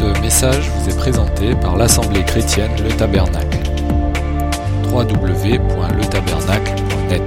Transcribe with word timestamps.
Ce 0.00 0.06
message 0.22 0.66
vous 0.70 0.88
est 0.88 0.96
présenté 0.96 1.52
par 1.60 1.76
l'Assemblée 1.76 2.24
chrétienne 2.24 2.70
Le 2.82 2.88
Tabernacle. 2.96 3.58
www.letabernacle.net 4.90 7.22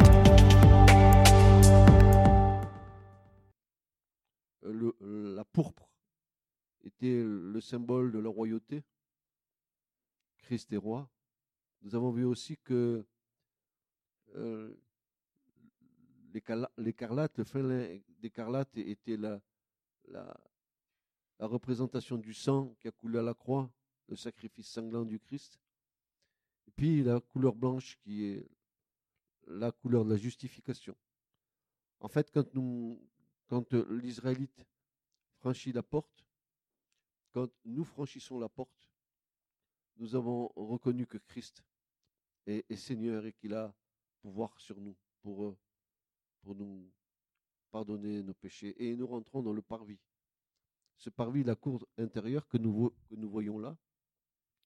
le- 4.63 4.96
la 5.36 5.46
pourpre 5.46 5.88
était 6.83 7.23
le 7.23 7.62
symbole 7.62 8.12
de 8.12 8.18
la 8.20 8.30
royauté. 8.30 8.84
Christ 10.40 10.74
est 10.74 10.78
roi. 10.78 11.08
Nous 11.84 11.94
avons 11.96 12.12
vu 12.12 12.26
aussi 12.26 12.58
que 12.58 13.05
euh, 14.36 14.74
l'écarla- 16.34 16.71
l'écarlate, 16.78 17.38
le 17.38 17.44
fin 17.44 17.62
d'écarlate 18.20 18.76
était 18.78 19.18
la, 19.18 19.40
la 21.44 21.50
représentation 21.50 22.18
du 22.18 22.34
sang 22.34 22.73
qui 22.80 22.88
a 22.88 22.91
coulé 22.91 23.20
à 23.20 23.21
la 23.21 23.34
croix, 23.34 23.70
le 24.08 24.16
sacrifice 24.16 24.70
sanglant 24.70 25.04
du 25.04 25.20
Christ. 25.20 25.59
Puis 26.77 27.04
la 27.04 27.20
couleur 27.20 27.54
blanche 27.54 27.98
qui 27.98 28.23
est 28.23 28.48
la 29.48 29.73
couleur 29.73 30.05
de 30.05 30.12
la 30.12 30.16
justification. 30.16 30.95
En 32.00 32.08
fait, 32.08 32.31
quand, 32.31 32.53
nous, 32.53 32.98
quand 33.48 33.73
euh, 33.73 33.86
l'Israélite 34.02 34.66
franchit 35.36 35.73
la 35.73 35.84
porte, 35.84 36.26
quand 37.34 37.50
nous 37.66 37.84
franchissons 37.84 38.39
la 38.39 38.48
porte, 38.48 38.89
nous 39.98 40.16
avons 40.16 40.48
reconnu 40.55 41.05
que 41.05 41.17
Christ 41.17 41.62
est, 42.45 42.66
est 42.70 42.78
Seigneur 42.78 43.25
et 43.25 43.34
qu'il 43.34 43.53
a 43.53 43.75
pouvoir 44.22 44.58
sur 44.62 44.80
nous 44.80 44.95
pour, 45.20 45.44
euh, 45.44 45.58
pour 46.41 46.55
nous 46.55 46.89
pardonner 47.70 48.23
nos 48.23 48.34
péchés. 48.34 48.81
Et 48.81 48.95
nous 48.95 49.08
rentrons 49.08 49.44
dans 49.44 49.52
le 49.52 49.62
parvis. 49.62 50.00
Ce 51.03 51.09
parvis, 51.09 51.43
la 51.43 51.57
cour 51.57 51.85
intérieure 51.98 52.48
que 52.48 52.57
nous, 52.57 52.89
que 53.09 53.16
nous 53.16 53.30
voyons 53.30 53.59
là, 53.59 53.75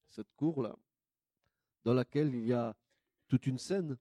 cette 0.07 0.31
cour-là, 0.35 0.77
dans 1.83 1.95
laquelle 1.95 2.31
il 2.35 2.45
y 2.45 2.53
a 2.53 2.77
toute 3.27 3.47
une 3.47 3.57
scène. 3.57 3.97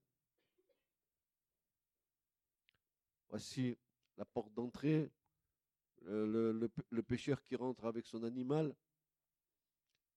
Voici 3.30 3.78
la 4.19 4.27
porte 4.27 4.52
d'entrée, 4.52 5.11
le, 6.02 6.52
le 6.52 6.69
p- 6.69 6.83
le 6.91 7.02
pécheur 7.02 7.42
qui 7.42 7.56
rentre 7.56 7.86
avec 7.86 8.05
son 8.05 8.22
animal 8.22 8.77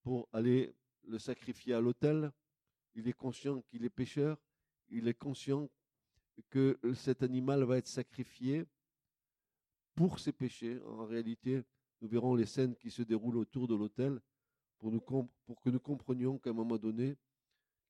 pour 0.01 0.27
aller 0.33 0.75
le 1.07 1.19
sacrifier 1.19 1.73
à 1.73 1.79
l'autel. 1.79 2.33
Il 2.95 3.07
est 3.07 3.13
conscient 3.13 3.61
qu'il 3.61 3.85
est 3.85 3.89
pécheur, 3.89 4.37
il 4.89 5.07
est 5.07 5.13
conscient 5.17 5.69
que 6.49 6.77
cet 6.95 7.23
animal 7.23 7.63
va 7.63 7.77
être 7.77 7.87
sacrifié 7.87 8.65
pour 9.95 10.19
ses 10.19 10.33
péchés. 10.33 10.81
En 10.83 11.05
réalité, 11.05 11.63
nous 12.01 12.07
verrons 12.07 12.35
les 12.35 12.45
scènes 12.45 12.75
qui 12.75 12.91
se 12.91 13.01
déroulent 13.01 13.37
autour 13.37 13.67
de 13.67 13.75
l'autel 13.75 14.21
pour, 14.77 14.91
que 15.61 15.69
nous 15.69 15.79
comprenions 15.79 16.37
qu'à 16.37 16.51
un 16.51 16.53
moment 16.53 16.77
donné, 16.77 17.17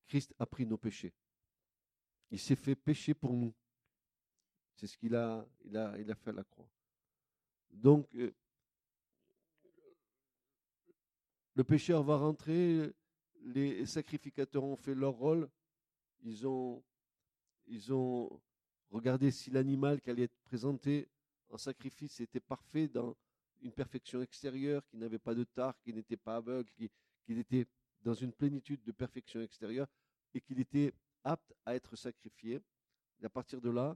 Christ 0.07 0.33
a 0.39 0.45
pris 0.45 0.65
nos 0.65 0.77
péchés. 0.77 1.13
Il 2.31 2.39
s'est 2.39 2.55
fait 2.55 2.75
pécher 2.75 3.13
pour 3.13 3.33
nous. 3.33 3.53
C'est 4.75 4.87
ce 4.87 4.97
qu'il 4.97 5.15
a, 5.15 5.45
il 5.65 5.77
a, 5.77 5.97
il 5.99 6.09
a 6.09 6.15
fait 6.15 6.31
à 6.31 6.33
la 6.33 6.43
croix. 6.43 6.69
Donc, 7.71 8.07
euh, 8.15 8.33
le 11.53 11.63
pécheur 11.63 12.03
va 12.03 12.17
rentrer, 12.17 12.91
les 13.41 13.85
sacrificateurs 13.85 14.63
ont 14.63 14.75
fait 14.75 14.95
leur 14.95 15.13
rôle, 15.13 15.49
ils 16.23 16.47
ont, 16.47 16.83
ils 17.67 17.93
ont 17.93 18.41
regardé 18.89 19.29
si 19.31 19.51
l'animal 19.51 20.01
qui 20.01 20.09
allait 20.09 20.23
être 20.23 20.39
présenté 20.43 21.07
en 21.49 21.57
sacrifice 21.57 22.19
était 22.19 22.39
parfait 22.39 22.87
dans 22.87 23.15
une 23.61 23.71
perfection 23.71 24.21
extérieure, 24.21 24.85
qui 24.87 24.97
n'avait 24.97 25.19
pas 25.19 25.35
de 25.35 25.43
tare, 25.43 25.77
qui 25.81 25.93
n'était 25.93 26.17
pas 26.17 26.37
aveugle, 26.37 26.69
qui- 26.71 26.91
était 27.27 27.67
dans 28.01 28.15
une 28.15 28.31
plénitude 28.31 28.83
de 28.83 28.91
perfection 28.91 29.39
extérieure 29.41 29.87
et 30.33 30.41
qu'il 30.41 30.59
était 30.59 30.93
apte 31.23 31.53
à 31.63 31.75
être 31.75 31.95
sacrifié. 31.95 32.59
Et 33.21 33.25
à 33.25 33.29
partir 33.29 33.61
de 33.61 33.69
là, 33.69 33.95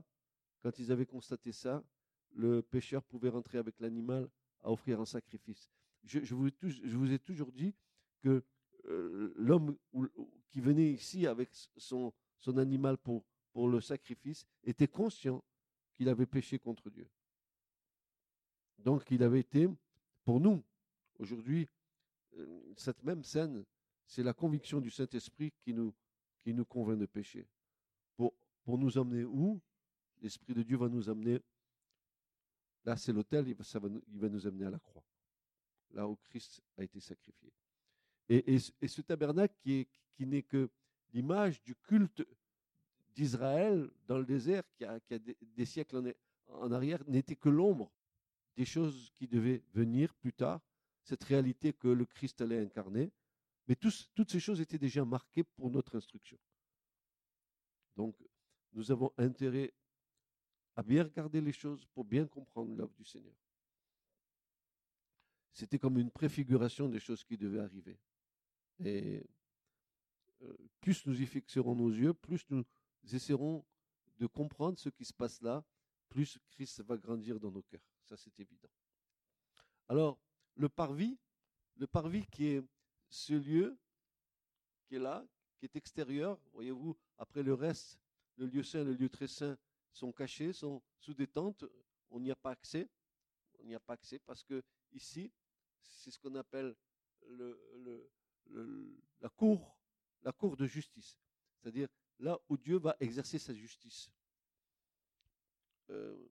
quand 0.62 0.78
ils 0.78 0.92
avaient 0.92 1.06
constaté 1.06 1.50
ça, 1.50 1.82
le 2.30 2.62
pécheur 2.62 3.02
pouvait 3.02 3.30
rentrer 3.30 3.58
avec 3.58 3.80
l'animal 3.80 4.28
à 4.62 4.70
offrir 4.70 5.00
un 5.00 5.04
sacrifice. 5.04 5.68
Je, 6.04 6.34
vous, 6.34 7.12
ai 7.12 7.18
toujours 7.18 7.50
dit 7.50 7.74
que 8.20 8.44
euh, 8.86 9.32
l'homme 9.36 9.76
qui 10.50 10.60
venait 10.60 10.92
ici 10.92 11.26
avec 11.26 11.50
son, 11.76 12.12
animal 12.56 12.98
pour 12.98 13.24
le 13.56 13.80
sacrifice 13.80 14.46
était 14.62 14.88
conscient 14.88 15.42
qu'il 15.94 16.08
avait 16.08 16.26
péché 16.26 16.58
contre 16.58 16.90
Dieu. 16.90 17.08
Donc 18.78 19.10
il 19.10 19.22
avait 19.22 19.40
été, 19.40 19.68
pour 20.24 20.40
nous, 20.40 20.62
aujourd'hui, 21.18 21.68
euh, 22.36 22.72
cette 22.76 23.02
même 23.02 23.22
scène, 23.22 23.64
c'est 24.06 24.22
la 24.22 24.32
conviction 24.32 24.80
du 24.80 24.90
Saint-Esprit 24.90 25.52
qui 25.62 25.72
nous, 25.72 25.94
qui 26.42 26.52
nous 26.52 26.64
convainc 26.64 26.98
de 26.98 27.06
pécher. 27.06 27.46
Pour, 28.16 28.34
pour 28.64 28.78
nous 28.78 28.98
emmener 28.98 29.24
où? 29.24 29.60
L'Esprit 30.20 30.54
de 30.54 30.62
Dieu 30.62 30.76
va 30.76 30.88
nous 30.88 31.08
amener. 31.08 31.40
Là, 32.84 32.96
c'est 32.96 33.12
l'autel, 33.12 33.48
il, 33.48 33.56
il 34.08 34.20
va 34.20 34.28
nous 34.28 34.46
amener 34.46 34.66
à 34.66 34.70
la 34.70 34.78
croix, 34.78 35.04
là 35.90 36.06
où 36.06 36.16
Christ 36.16 36.62
a 36.76 36.84
été 36.84 37.00
sacrifié. 37.00 37.52
Et, 38.28 38.54
et 38.54 38.88
ce- 38.88 39.02
tabernacle 39.02 39.54
qui, 39.62 39.86
qui 40.14 40.26
n'est 40.26 40.42
que 40.42 40.70
l'image 41.12 41.62
du 41.62 41.74
culte 41.74 42.26
d'Israël 43.14 43.90
dans 44.06 44.18
le 44.18 44.24
désert, 44.24 44.64
qui 44.76 44.84
a, 44.84 45.00
qui 45.00 45.14
a 45.14 45.18
des, 45.18 45.36
des 45.40 45.64
siècles 45.64 46.14
en, 46.48 46.62
en 46.62 46.72
arrière, 46.72 47.02
n'était 47.06 47.36
que 47.36 47.48
l'ombre 47.48 47.90
des 48.56 48.64
choses 48.64 49.10
qui 49.14 49.26
devaient 49.26 49.62
venir 49.72 50.14
plus 50.14 50.32
tard, 50.32 50.60
cette 51.02 51.24
réalité 51.24 51.72
que 51.72 51.88
le 51.88 52.06
Christ 52.06 52.40
allait 52.40 52.60
incarner. 52.60 53.12
Mais 53.66 53.76
toutes 53.76 54.30
ces 54.30 54.40
choses 54.40 54.60
étaient 54.60 54.78
déjà 54.78 55.04
marquées 55.04 55.44
pour 55.44 55.70
notre 55.70 55.96
instruction. 55.96 56.38
Donc, 57.96 58.16
nous 58.72 58.90
avons 58.90 59.12
intérêt 59.16 59.72
à 60.76 60.82
bien 60.82 61.04
regarder 61.04 61.40
les 61.40 61.52
choses 61.52 61.86
pour 61.86 62.04
bien 62.04 62.26
comprendre 62.26 62.74
l'œuvre 62.74 62.94
du 62.94 63.04
Seigneur. 63.04 63.34
C'était 65.52 65.78
comme 65.78 65.98
une 65.98 66.10
préfiguration 66.10 66.88
des 66.88 66.98
choses 66.98 67.22
qui 67.22 67.38
devaient 67.38 67.60
arriver. 67.60 67.96
Et 68.84 69.24
euh, 70.42 70.56
plus 70.80 71.06
nous 71.06 71.20
y 71.20 71.26
fixerons 71.26 71.76
nos 71.76 71.90
yeux, 71.90 72.12
plus 72.12 72.44
nous 72.50 72.64
essaierons 73.12 73.64
de 74.18 74.26
comprendre 74.26 74.78
ce 74.78 74.88
qui 74.88 75.04
se 75.04 75.12
passe 75.12 75.40
là, 75.40 75.64
plus 76.08 76.38
Christ 76.50 76.80
va 76.82 76.96
grandir 76.96 77.38
dans 77.38 77.52
nos 77.52 77.62
cœurs. 77.62 77.93
Ça, 78.04 78.16
c'est 78.16 78.38
évident. 78.40 78.68
Alors, 79.88 80.18
le 80.56 80.68
parvis, 80.68 81.18
le 81.76 81.86
parvis 81.86 82.26
qui 82.26 82.46
est 82.46 82.62
ce 83.08 83.34
lieu 83.34 83.76
qui 84.86 84.96
est 84.96 84.98
là, 84.98 85.26
qui 85.58 85.66
est 85.66 85.76
extérieur, 85.76 86.38
voyez-vous, 86.52 86.96
après 87.18 87.42
le 87.42 87.54
reste, 87.54 87.98
le 88.36 88.46
lieu 88.46 88.62
saint, 88.62 88.84
le 88.84 88.92
lieu 88.94 89.08
très 89.08 89.28
saint 89.28 89.56
sont 89.92 90.12
cachés, 90.12 90.52
sont 90.52 90.82
sous 90.98 91.14
des 91.14 91.26
tentes, 91.26 91.64
on 92.10 92.20
n'y 92.20 92.30
a 92.30 92.36
pas 92.36 92.50
accès. 92.50 92.88
On 93.60 93.64
n'y 93.64 93.74
a 93.74 93.80
pas 93.80 93.94
accès 93.94 94.18
parce 94.18 94.42
que 94.44 94.62
ici, 94.92 95.32
c'est 95.80 96.10
ce 96.10 96.18
qu'on 96.18 96.34
appelle 96.34 96.76
le- 97.26 97.58
le- 97.76 98.10
le- 98.46 99.00
la 99.20 99.28
cour, 99.30 99.76
la 100.22 100.32
cour 100.32 100.56
de 100.56 100.66
justice, 100.66 101.16
c'est-à-dire 101.56 101.88
là 102.18 102.38
où 102.48 102.56
Dieu 102.58 102.78
va 102.78 102.94
exercer 103.00 103.38
sa 103.38 103.54
justice. 103.54 104.10
Euh, 105.90 106.28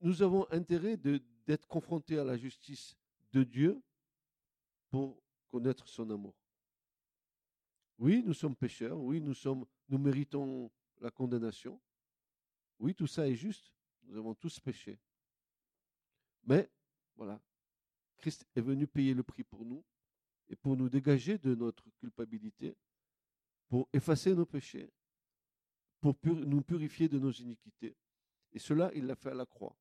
nous, 0.00 0.22
avons 0.22 0.50
intérêt 0.50 0.96
d'être 0.96 1.66
confrontés 1.66 2.18
à 2.18 2.24
la 2.24 2.36
justice 2.36 2.96
de 3.32 3.44
Dieu 3.44 3.80
pour 4.90 5.22
connaître 5.48 5.88
son 5.88 6.08
amour. 6.10 6.34
Oui, 7.98 8.22
nous 8.24 8.34
sommes 8.34 8.56
pécheurs, 8.56 8.98
oui, 8.98 9.20
nous, 9.20 9.34
sommes, 9.34 9.66
nous 9.88 9.98
méritons 9.98 10.70
la 11.00 11.10
condamnation. 11.10 11.80
Oui, 12.78 12.94
tout 12.94 13.06
ça 13.06 13.28
est 13.28 13.34
juste, 13.34 13.74
nous 14.04 14.16
avons 14.16 14.34
tous 14.34 14.58
péché. 14.58 14.98
Mais, 16.44 16.70
voilà, 17.14 17.40
Christ 18.16 18.46
est 18.54 18.60
venu 18.60 18.86
payer 18.86 19.14
le 19.14 19.22
prix 19.22 19.44
pour 19.44 19.64
nous 19.64 19.84
et 20.48 20.56
pour 20.56 20.76
nous 20.76 20.88
dégager 20.88 21.38
de 21.38 21.54
notre 21.54 21.90
culpabilité, 21.98 22.76
pour 23.68 23.88
effacer 23.92 24.34
nos 24.34 24.46
péchés, 24.46 24.90
pour 26.00 26.16
nous 26.24 26.62
purifier 26.62 27.08
de 27.08 27.18
nos 27.18 27.30
iniquités. 27.30 27.96
Et 28.52 28.58
cela, 28.58 28.90
il 28.94 29.06
l'a 29.06 29.14
fait 29.16 29.30
à 29.30 29.34
la 29.34 29.46
croix. 29.46 29.76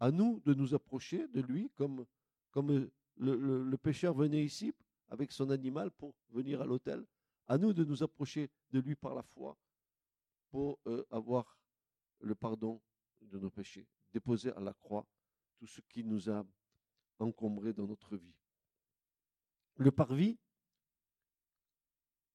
À 0.00 0.10
nous 0.10 0.40
de 0.40 0.54
nous 0.54 0.74
approcher 0.74 1.26
de 1.28 1.40
lui 1.40 1.70
comme, 1.74 2.06
comme 2.50 2.70
le, 2.70 2.90
le- 3.16 3.64
le 3.64 3.78
pécheur 3.78 4.14
venait 4.14 4.44
ici 4.44 4.72
avec 5.08 5.32
son 5.32 5.50
animal 5.50 5.90
pour 5.90 6.14
venir 6.30 6.60
à 6.62 6.66
l'autel. 6.66 7.04
À 7.46 7.58
nous 7.58 7.72
de 7.72 7.84
nous 7.84 8.02
approcher 8.02 8.50
de 8.70 8.78
lui 8.80 8.94
par 8.94 9.14
la 9.14 9.22
foi 9.22 9.56
pour 10.50 10.78
euh, 10.86 11.04
avoir 11.10 11.58
le 12.20 12.34
pardon 12.34 12.80
de 13.20 13.38
nos 13.38 13.50
péchés, 13.50 13.86
déposer 14.12 14.52
à 14.52 14.60
la 14.60 14.72
croix 14.74 15.06
tout 15.58 15.66
ce 15.66 15.80
qui 15.82 16.04
nous 16.04 16.30
a 16.30 16.44
encombrés 17.18 17.72
dans 17.72 17.86
notre 17.86 18.16
vie. 18.16 18.34
Le 19.76 19.90
parvis, 19.90 20.38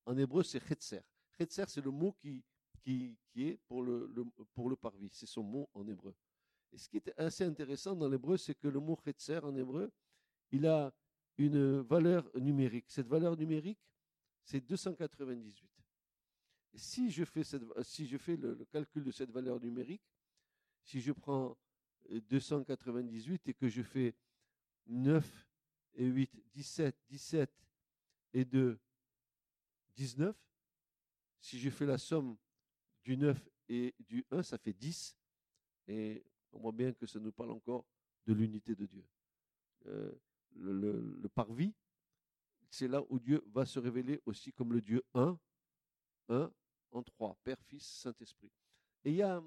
en 0.06 0.18
hébreu, 0.18 0.44
c'est 0.44 0.60
chetzer. 0.60 1.02
Chetzer, 1.38 1.66
c'est 1.68 1.82
le 1.84 1.92
mot 1.92 2.14
qui, 2.14 2.44
qui, 2.84 3.18
est 3.36 3.60
pour 3.68 3.84
le, 3.84 4.14
pour 4.54 4.70
le 4.70 4.76
parvis. 4.76 5.10
C'est 5.12 5.26
son 5.26 5.44
mot 5.44 5.70
en 5.74 5.88
hébreu. 5.88 6.14
Et 6.72 6.78
ce 6.78 6.90
qui 6.90 6.98
est 6.98 7.14
assez 7.18 7.44
intéressant 7.44 7.96
dans 7.96 8.10
l'hébreu, 8.10 8.38
c'est 8.38 8.56
que 8.56 8.68
le 8.68 8.80
mot 8.80 8.98
chetzer 9.04 9.40
en 9.44 9.56
hébreu, 9.56 9.92
il 10.52 10.66
a 10.68 10.94
une 11.38 11.82
valeur 11.82 12.30
numérique. 12.36 12.86
Cette 12.90 13.08
valeur 13.08 13.38
numérique, 13.38 13.80
c'est 14.44 14.62
298. 14.62 15.70
si 16.76 17.12
je 17.12 17.24
fais, 17.24 17.44
cette, 17.44 17.64
si 17.84 18.08
je 18.08 18.18
fais 18.18 18.36
le, 18.36 18.66
calcul 18.72 19.04
de 19.04 19.12
cette 19.12 19.32
valeur 19.32 19.60
numérique, 19.60 20.04
si 20.84 21.00
je 21.00 21.12
prends 21.12 21.58
298 22.10 23.50
et 23.50 23.54
que 23.54 23.70
je 23.70 23.84
fais 23.84 24.16
9 24.88 25.48
et 25.96 26.06
8, 26.06 26.44
17, 26.54 26.98
17 27.10 27.52
et 28.34 28.46
2, 28.46 28.80
19, 29.96 30.36
si 31.40 31.60
je 31.60 31.70
fais 31.70 31.86
la 31.86 31.98
somme 31.98 32.36
du 33.04 33.18
9 33.18 33.50
et 33.70 33.94
du 34.00 34.26
1, 34.32 34.44
ça 34.44 34.58
fait 34.58 34.74
10. 34.74 35.18
Et 35.88 36.24
on 36.52 36.60
voit 36.60 36.72
bien 36.72 36.94
que 36.94 37.06
ça 37.06 37.20
nous 37.20 37.32
parle 37.32 37.52
encore 37.52 37.86
de 38.26 38.34
l'unité 38.34 38.76
de 38.76 38.86
Dieu. 38.86 39.06
Euh, 39.88 40.12
le, 40.56 41.28
parvis, 41.30 41.74
c'est 42.70 42.88
là 42.88 43.02
où 43.10 43.20
Dieu 43.20 43.44
va 43.48 43.66
se 43.66 43.80
révéler 43.80 44.22
aussi 44.26 44.54
comme 44.54 44.74
le 44.74 44.82
Dieu 44.82 45.04
un, 45.14 45.38
un 46.30 46.52
en 46.92 47.04
trois, 47.04 47.36
Père, 47.44 47.62
Fils, 47.64 47.86
Saint-Esprit. 47.86 48.52
Et 49.04 49.10
il 49.12 49.16
y, 49.16 49.24
a, 49.24 49.42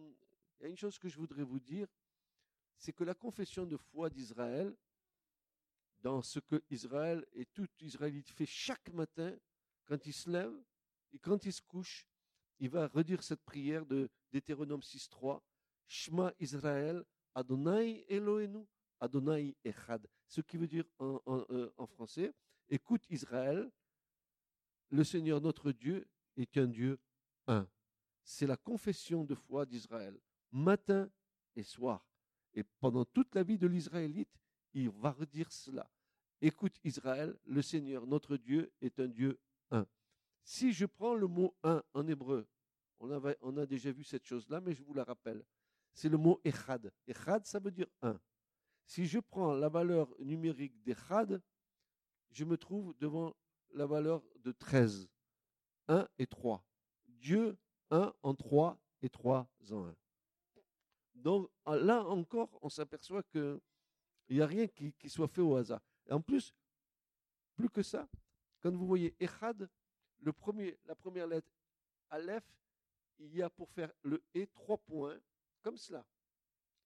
une 0.61 0.77
chose 0.77 0.99
que 0.99 1.09
je 1.09 1.17
voudrais 1.17 1.45
vous 1.45 1.61
dire, 1.61 1.87
c'est 2.77 2.93
que 2.93 3.05
la 3.05 3.15
confession 3.15 3.65
de 3.65 3.77
foi 3.77 4.11
d'Israël, 4.11 4.77
dans 6.01 6.23
ce 6.23 6.41
que 6.41 6.63
Israël 6.71 7.25
et 7.33 7.47
tout 7.47 7.69
Israélite 7.81 8.31
fait 8.31 8.47
chaque 8.47 8.93
matin, 8.93 9.35
quand 9.87 10.05
il 10.07 10.13
se 10.13 10.29
lève 10.29 10.53
et 11.13 11.19
quand 11.19 11.45
il 11.47 11.53
se 11.53 11.63
couche, 11.63 12.07
il 12.59 12.71
va 12.71 12.89
redire 12.89 13.23
cette 13.23 13.43
prière 13.43 13.85
de 13.87 14.09
Deutéronome 14.33 14.81
6.3, 14.81 15.41
Shema 15.87 16.33
Israël, 16.39 17.05
Adonai 17.35 18.05
Elohenu, 18.09 18.67
Adonai 19.01 19.57
Echad. 19.65 20.07
Ce 20.27 20.41
qui 20.41 20.57
veut 20.57 20.67
dire 20.67 20.85
euh, 21.01 21.71
en, 21.77 21.87
français, 21.87 22.33
écoute 22.69 23.05
Israël, 23.11 23.71
le 24.91 25.05
Seigneur 25.05 25.41
notre 25.41 25.73
Dieu 25.73 26.07
est 26.37 26.57
un 26.57 26.67
Dieu 26.67 26.99
un. 27.47 27.69
C'est 28.23 28.47
la 28.47 28.57
confession 28.57 29.25
de 29.25 29.35
foi 29.35 29.67
d'Israël, 29.67 30.19
matin 30.51 31.11
et 31.55 31.63
soir. 31.63 32.05
Et 32.55 32.65
pendant 32.81 33.05
toute 33.05 33.35
la 33.35 33.43
vie 33.43 33.59
de 33.59 33.67
l'Israélite, 33.67 34.41
il 34.73 34.91
va 34.91 35.13
redire 35.13 35.53
cela. 35.53 35.89
Écoute 36.41 36.77
Israël, 36.85 37.37
le 37.45 37.63
Seigneur 37.63 38.07
notre 38.07 38.37
Dieu 38.37 38.73
est 38.81 38.99
un 38.99 39.09
Dieu. 39.09 39.39
Si 40.47 40.73
je 40.73 40.87
prends 40.87 41.17
le 41.17 41.27
mot 41.27 41.57
un 41.65 41.83
en 41.93 42.07
hébreu, 42.07 42.47
on, 43.01 43.57
a 43.57 43.67
déjà 43.67 43.91
vu 43.91 44.05
cette 44.05 44.25
chose-là, 44.25 44.61
mais 44.61 44.75
je 44.75 44.85
vous 44.85 44.95
la 44.95 45.03
rappelle. 45.03 45.45
C'est 45.93 46.09
le 46.09 46.19
mot 46.19 46.41
echad. 46.45 46.93
Echad, 47.05 47.45
ça 47.45 47.59
veut 47.59 47.73
dire 47.73 47.89
un. 48.01 48.17
Si 48.87 49.07
je 49.07 49.19
prends 49.19 49.55
la 49.55 49.69
valeur 49.69 50.09
numérique 50.21 50.81
d'Echad, 50.85 51.43
je 52.31 52.45
me 52.45 52.57
trouve 52.57 52.95
devant 52.99 53.35
la 53.75 53.87
valeur 53.87 54.23
de 54.37 54.53
13. 54.53 55.09
1 55.89 56.07
et 56.17 56.29
3. 56.29 56.65
Dieu, 57.09 57.59
1 57.91 58.15
en 58.23 58.35
3 58.37 58.79
et 59.03 59.09
3 59.09 59.51
en 59.73 59.85
1. 59.85 59.97
Donc 61.17 61.51
là 61.67 62.05
encore, 62.05 62.57
on 62.63 62.69
s'aperçoit 62.69 63.25
qu'il 63.25 63.61
n'y 64.31 64.41
a 64.41 64.47
rien 64.47 64.69
qui, 64.69 64.95
soit 65.09 65.27
fait 65.27 65.41
au 65.41 65.57
hasard. 65.57 65.83
En 66.09 66.21
plus, 66.21 66.55
plus 67.57 67.69
que 67.69 67.83
ça, 67.83 68.09
quand 68.61 68.71
vous 68.71 68.87
voyez 68.87 69.17
Echad, 69.19 69.69
le 70.21 70.33
premier, 70.33 70.79
la 70.85 70.95
première 70.95 71.27
lettre, 71.27 71.51
Aleph, 72.11 72.45
il 73.19 73.35
y 73.35 73.43
a 73.43 73.51
pour 73.51 73.71
faire 73.71 73.93
le 74.03 74.23
E 74.37 74.47
trois 74.53 74.79
points, 74.79 75.19
comme 75.63 75.77
cela. 75.77 76.05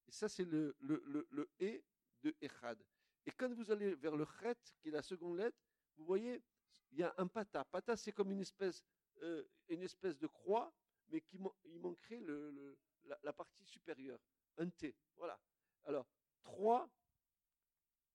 Et 0.07 0.13
ça, 0.13 0.29
c'est 0.29 0.45
le, 0.45 0.77
le, 0.81 1.03
le, 1.07 1.27
le 1.31 1.51
E 1.61 1.83
de 2.23 2.35
Echad. 2.41 2.83
Et 3.27 3.31
quand 3.33 3.53
vous 3.53 3.71
allez 3.71 3.95
vers 3.95 4.17
le 4.17 4.27
Chet, 4.41 4.57
qui 4.81 4.89
est 4.89 4.93
la 4.93 5.03
seconde 5.03 5.39
lettre, 5.39 5.59
vous 5.97 6.05
voyez, 6.05 6.43
il 6.91 6.99
y 6.99 7.03
a 7.03 7.15
un 7.19 7.27
pata. 7.27 7.65
Pata, 7.65 7.97
c'est 7.97 8.13
comme 8.13 8.31
une 8.33 8.41
espèce, 8.41 8.85
euh, 9.23 9.45
une 9.69 9.83
espèce 9.83 10.19
de 10.19 10.27
croix, 10.27 10.73
mais 11.09 11.21
qui 11.21 11.39
il 11.65 11.79
manquerait 11.81 12.21
le, 12.21 12.77
la, 13.23 13.33
partie 13.33 13.65
supérieure. 13.65 14.19
Un 14.59 14.69
T. 14.69 14.95
Voilà. 15.17 15.39
Alors, 15.85 16.07
3 16.43 16.89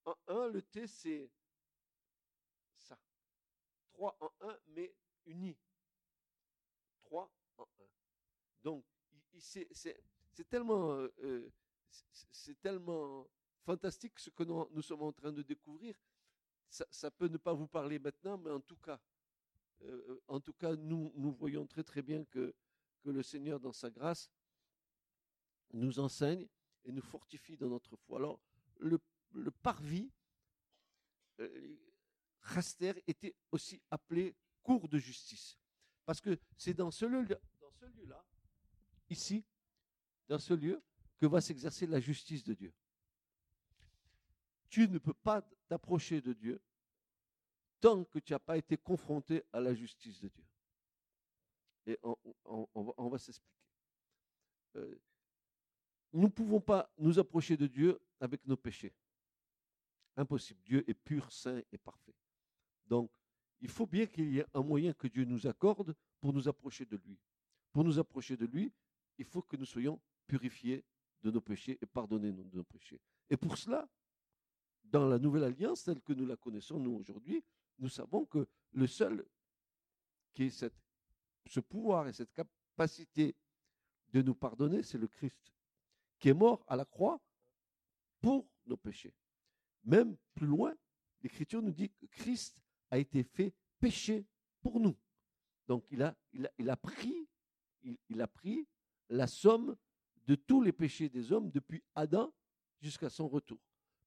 en 0.06 0.16
1, 0.28 0.48
le 0.50 0.62
T, 0.62 0.88
c'est 0.88 1.30
ça. 2.78 2.98
3 3.92 4.18
en 4.20 4.32
1, 4.42 4.60
mais 4.68 4.94
uni. 5.26 5.58
3 7.02 7.32
en 7.58 7.64
1. 7.64 7.68
Donc, 8.64 8.86
c'est 9.38 9.68
tellement, 10.50 10.92
euh, 10.92 11.14
euh, 11.24 11.52
tellement 12.62 13.28
fantastique 13.64 14.20
ce 14.20 14.30
que 14.30 14.44
nous, 14.44 14.82
sommes 14.82 15.04
en 15.04 15.12
train 15.12 15.32
de 15.32 15.42
découvrir. 15.42 15.96
Ça, 16.70 17.12
peut 17.12 17.28
ne 17.28 17.38
pas 17.38 17.54
vous 17.54 17.68
parler 17.68 18.00
maintenant, 18.00 18.38
mais 18.38 18.52
en 18.52 18.60
tout 18.60 18.78
cas, 18.78 19.00
euh, 19.84 20.22
en 20.28 20.40
tout 20.40 20.54
cas, 20.54 20.76
nous, 20.76 21.12
nous 21.16 21.32
voyons 21.32 21.66
très 21.66 21.84
très 21.84 22.02
bien 22.02 22.26
que, 22.26 22.54
que 23.02 23.10
le 23.10 23.24
Seigneur, 23.24 23.60
dans 23.60 23.72
sa 23.72 23.90
grâce, 23.90 24.30
nous 25.74 26.00
enseigne 26.00 26.48
et 26.84 26.92
nous 26.92 27.02
fortifie 27.02 27.56
dans 27.56 27.70
notre 27.70 27.96
foi. 27.96 28.18
Alors, 28.18 28.40
le, 28.80 29.00
le 29.34 29.52
parvis, 29.52 30.12
euh, 31.40 31.78
était 33.08 33.36
aussi 33.52 33.82
appelé 33.90 34.36
cour 34.66 34.90
de 34.90 34.98
justice. 34.98 35.58
Parce 36.06 36.20
que 36.20 36.38
c'est 36.58 36.74
dans 36.74 36.92
ce 36.92 37.06
lieu-là, 37.06 37.40
ici, 39.10 39.44
dans 40.28 40.40
ce 40.40 40.54
lieu, 40.54 40.82
que 41.20 41.26
va 41.26 41.40
s'exercer 41.40 41.88
la 41.88 42.00
justice 42.00 42.44
de 42.44 42.54
Dieu 42.54 42.74
tu 44.76 44.90
ne 44.90 44.98
peux 44.98 45.14
pas 45.14 45.42
t'approcher 45.70 46.20
de 46.20 46.34
Dieu 46.34 46.62
tant 47.80 48.04
que 48.04 48.20
tu 48.20 48.34
n'as 48.34 48.40
pas 48.40 48.58
été 48.58 48.76
confronté 48.76 49.42
à 49.54 49.62
la 49.62 49.74
justice 49.74 50.20
de 50.20 50.28
Dieu. 50.28 50.44
Et 51.86 51.98
on, 52.04 53.08
va, 53.08 53.18
s'expliquer. 53.18 53.58
Euh, 54.76 55.00
nous 56.12 56.24
ne 56.24 56.28
pouvons 56.28 56.60
pas 56.60 56.92
nous 56.98 57.18
approcher 57.20 57.56
de 57.56 57.68
Dieu 57.68 57.98
avec 58.20 58.46
nos 58.46 58.58
péchés. 58.58 58.94
Impossible. 60.18 60.62
Dieu 60.66 60.84
est 60.90 60.94
pur, 60.94 61.32
saint 61.32 61.62
et 61.72 61.78
parfait. 61.78 62.16
Donc, 62.86 63.10
il 63.66 63.72
faut 63.72 63.88
bien 63.88 64.06
qu'il 64.06 64.32
y 64.32 64.38
ait 64.38 64.46
un 64.54 64.62
moyen 64.62 64.94
que 64.94 65.08
Dieu 65.08 65.26
nous 65.26 65.48
accorde 65.48 65.96
pour 66.22 66.32
nous 66.32 66.48
approcher 66.48 66.86
de 66.86 66.98
lui. 66.98 67.18
Pour 67.74 67.84
nous 67.84 67.98
approcher 67.98 68.38
de 68.38 68.46
lui, 68.46 68.72
il 69.18 69.26
faut 69.26 69.42
que 69.42 69.56
nous 69.58 69.66
soyons 69.66 70.00
purifiés 70.28 70.86
de 71.24 71.32
nos 71.32 71.42
péchés 71.42 71.76
et 71.82 71.88
pardonnés 71.88 72.32
de 72.32 72.44
nos 72.56 72.64
péchés. 72.64 73.02
Et 73.28 73.36
pour 73.36 73.58
cela, 73.58 73.90
dans 74.84 75.08
la 75.08 75.18
nouvelle 75.18 75.46
alliance 75.46 75.84
telle 75.84 76.00
que 76.00 76.14
nous 76.14 76.28
la 76.28 76.38
connaissons 76.38 76.80
nous 76.80 76.92
aujourd'hui, 76.92 77.44
nous 77.80 77.90
savons 77.90 78.24
que 78.26 78.48
le 78.72 78.86
seul 78.86 79.26
qui 80.36 80.44
ait 80.44 80.50
cette, 80.52 80.80
ce 81.48 81.60
pouvoir 81.60 82.08
et 82.08 82.14
cette 82.14 82.34
capacité 82.34 83.36
de 84.14 84.22
nous 84.22 84.36
pardonner, 84.36 84.84
c'est 84.84 85.00
le 85.00 85.08
Christ, 85.08 85.52
qui 86.20 86.30
est 86.30 86.36
mort 86.36 86.64
à 86.68 86.76
la 86.76 86.86
croix 86.86 87.20
pour 88.22 88.48
nos 88.68 88.78
péchés. 88.78 89.16
Même 89.86 90.16
plus 90.36 90.46
loin, 90.46 90.76
l'Écriture 91.24 91.64
nous 91.64 91.74
dit 91.74 91.90
que 91.90 92.06
Christ 92.06 92.62
a 92.92 92.98
été 92.98 93.24
fait 93.24 93.54
péché 93.80 94.26
pour 94.62 94.80
nous. 94.80 94.96
Donc 95.68 95.86
il 95.92 96.02
a, 96.02 96.78
pris 98.28 98.68
la 99.10 99.28
somme 99.28 99.76
de 100.26 100.36
tous 100.36 100.62
les 100.62 100.72
péchés 100.72 101.10
des 101.10 101.32
hommes 101.32 101.50
depuis 101.52 101.84
Adam 101.96 102.34
jusqu'à 102.82 103.10
son 103.10 103.28
retour 103.28 103.60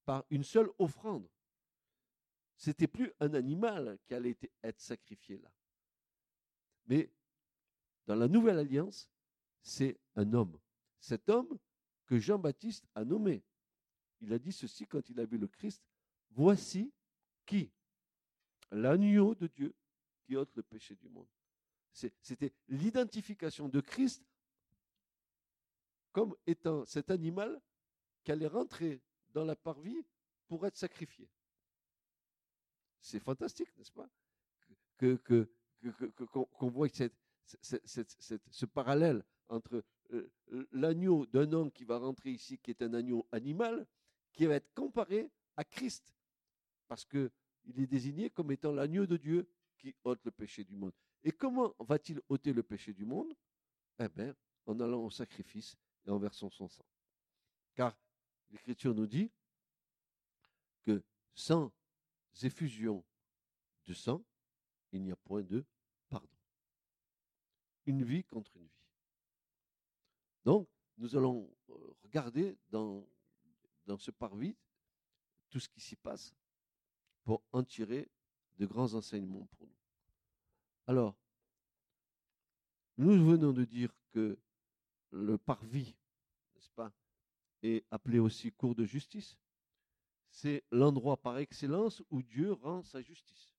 par 0.04 0.24
une 0.30 0.44
seule 0.44 0.70
offrande. 0.78 1.28
C'était 2.56 2.88
plus 2.88 3.12
un 3.20 3.34
animal 3.34 3.98
qui 4.06 4.14
allait 4.14 4.36
être 4.62 4.80
sacrifié 4.80 5.38
là. 5.38 5.52
Mais 6.86 7.12
dans 8.06 8.16
la 8.16 8.26
nouvelle 8.26 8.58
alliance, 8.58 9.08
c'est 9.60 10.00
un 10.16 10.32
homme. 10.32 10.58
Cet 10.98 11.28
homme 11.28 11.58
que 12.06 12.18
Jean-Baptiste 12.18 12.86
a 12.94 13.04
nommé. 13.04 13.44
Il 14.20 14.32
a 14.32 14.38
dit 14.38 14.52
ceci 14.52 14.86
quand 14.86 15.08
il 15.10 15.20
a 15.20 15.26
vu 15.26 15.38
le 15.38 15.46
Christ. 15.46 15.84
Voici 16.30 16.92
qui 17.46 17.70
L'agneau 18.70 19.34
de 19.34 19.46
Dieu 19.46 19.74
qui 20.22 20.36
ôte 20.36 20.54
le 20.56 20.62
péché 20.62 20.94
du 20.94 21.08
monde. 21.08 21.28
C'était 21.92 22.52
l'identification 22.68 23.68
de 23.68 23.80
Christ 23.80 24.22
comme 26.12 26.34
étant 26.46 26.84
cet 26.84 27.10
animal 27.10 27.60
qui 28.22 28.32
allait 28.32 28.46
rentrer 28.46 29.00
dans 29.30 29.44
la 29.44 29.56
parvis 29.56 30.04
pour 30.46 30.66
être 30.66 30.76
sacrifié. 30.76 31.28
C'est 33.00 33.20
fantastique, 33.20 33.74
n'est-ce 33.76 33.92
pas? 33.92 34.08
Que, 34.96 35.14
que, 35.16 35.48
qu'on 36.22 36.68
voit 36.68 36.88
cette, 36.88 37.14
ce 37.62 38.66
parallèle 38.66 39.24
entre 39.48 39.82
euh, 40.12 40.30
l'agneau 40.72 41.26
d'un 41.26 41.52
homme 41.52 41.70
qui 41.70 41.84
va 41.84 41.98
rentrer 41.98 42.30
ici, 42.30 42.58
qui 42.58 42.70
est 42.70 42.82
un 42.82 42.94
agneau 42.94 43.26
animal, 43.32 43.86
qui 44.32 44.46
va 44.46 44.54
être 44.54 44.72
comparé 44.74 45.30
à 45.56 45.64
Christ, 45.64 46.14
parce 46.86 47.04
qu'il 47.68 47.82
est 47.82 47.86
désigné 47.86 48.30
comme 48.30 48.50
étant 48.50 48.72
l'agneau 48.72 49.06
de 49.06 49.18
Dieu 49.18 49.46
qui 49.76 49.94
ôte 50.04 50.24
le 50.24 50.30
péché 50.30 50.64
du 50.64 50.74
monde. 50.74 50.92
Et 51.22 51.32
comment 51.32 51.74
va-t-il 51.80 52.20
ôter 52.30 52.54
le 52.54 52.62
péché 52.62 52.94
du 52.94 53.04
monde? 53.04 53.34
Eh 53.98 54.08
bien, 54.08 54.34
en 54.64 54.80
allant 54.80 55.04
au 55.04 55.10
sacrifice 55.10 55.76
et 56.06 56.10
en 56.10 56.18
versant 56.18 56.48
son 56.48 56.68
sang. 56.68 56.86
Car 57.74 57.94
l'Écriture 58.50 58.94
nous 58.94 59.06
dit 59.06 59.30
que 60.82 61.02
sans 61.34 61.70
effusions 62.42 63.04
de 63.84 63.92
sang, 63.92 64.24
il 64.92 65.02
n'y 65.02 65.12
a 65.12 65.16
point 65.16 65.42
de 65.42 65.62
pardon. 66.08 66.38
Une 67.84 68.02
vie 68.02 68.24
contre 68.24 68.56
une 68.56 68.66
vie. 68.66 68.84
Donc, 70.44 70.68
nous 70.96 71.16
allons 71.16 71.54
euh, 71.68 71.74
regarder 72.02 72.56
dans, 72.70 73.06
dans 73.84 73.98
ce 73.98 74.10
parvis 74.10 74.56
tout 75.50 75.60
ce 75.60 75.68
qui 75.68 75.80
s'y 75.80 75.96
passe 75.96 76.34
en 77.52 77.62
tirer 77.62 78.08
de 78.58 78.66
grands 78.66 78.94
enseignements 78.94 79.46
pour 79.56 79.66
nous. 79.66 79.76
Alors, 80.86 81.16
nous 82.96 83.24
venons 83.24 83.52
de 83.52 83.64
dire 83.64 83.94
que 84.12 84.38
le 85.10 85.38
parvis, 85.38 85.94
n'est-ce 86.54 86.70
pas, 86.70 86.92
est 87.62 87.84
appelé 87.90 88.18
aussi 88.18 88.52
cour 88.52 88.74
de 88.74 88.84
justice. 88.84 89.36
C'est 90.30 90.64
l'endroit 90.70 91.16
par 91.16 91.38
excellence 91.38 92.02
où 92.10 92.22
Dieu 92.22 92.52
rend 92.52 92.82
sa 92.82 93.00
justice. 93.02 93.54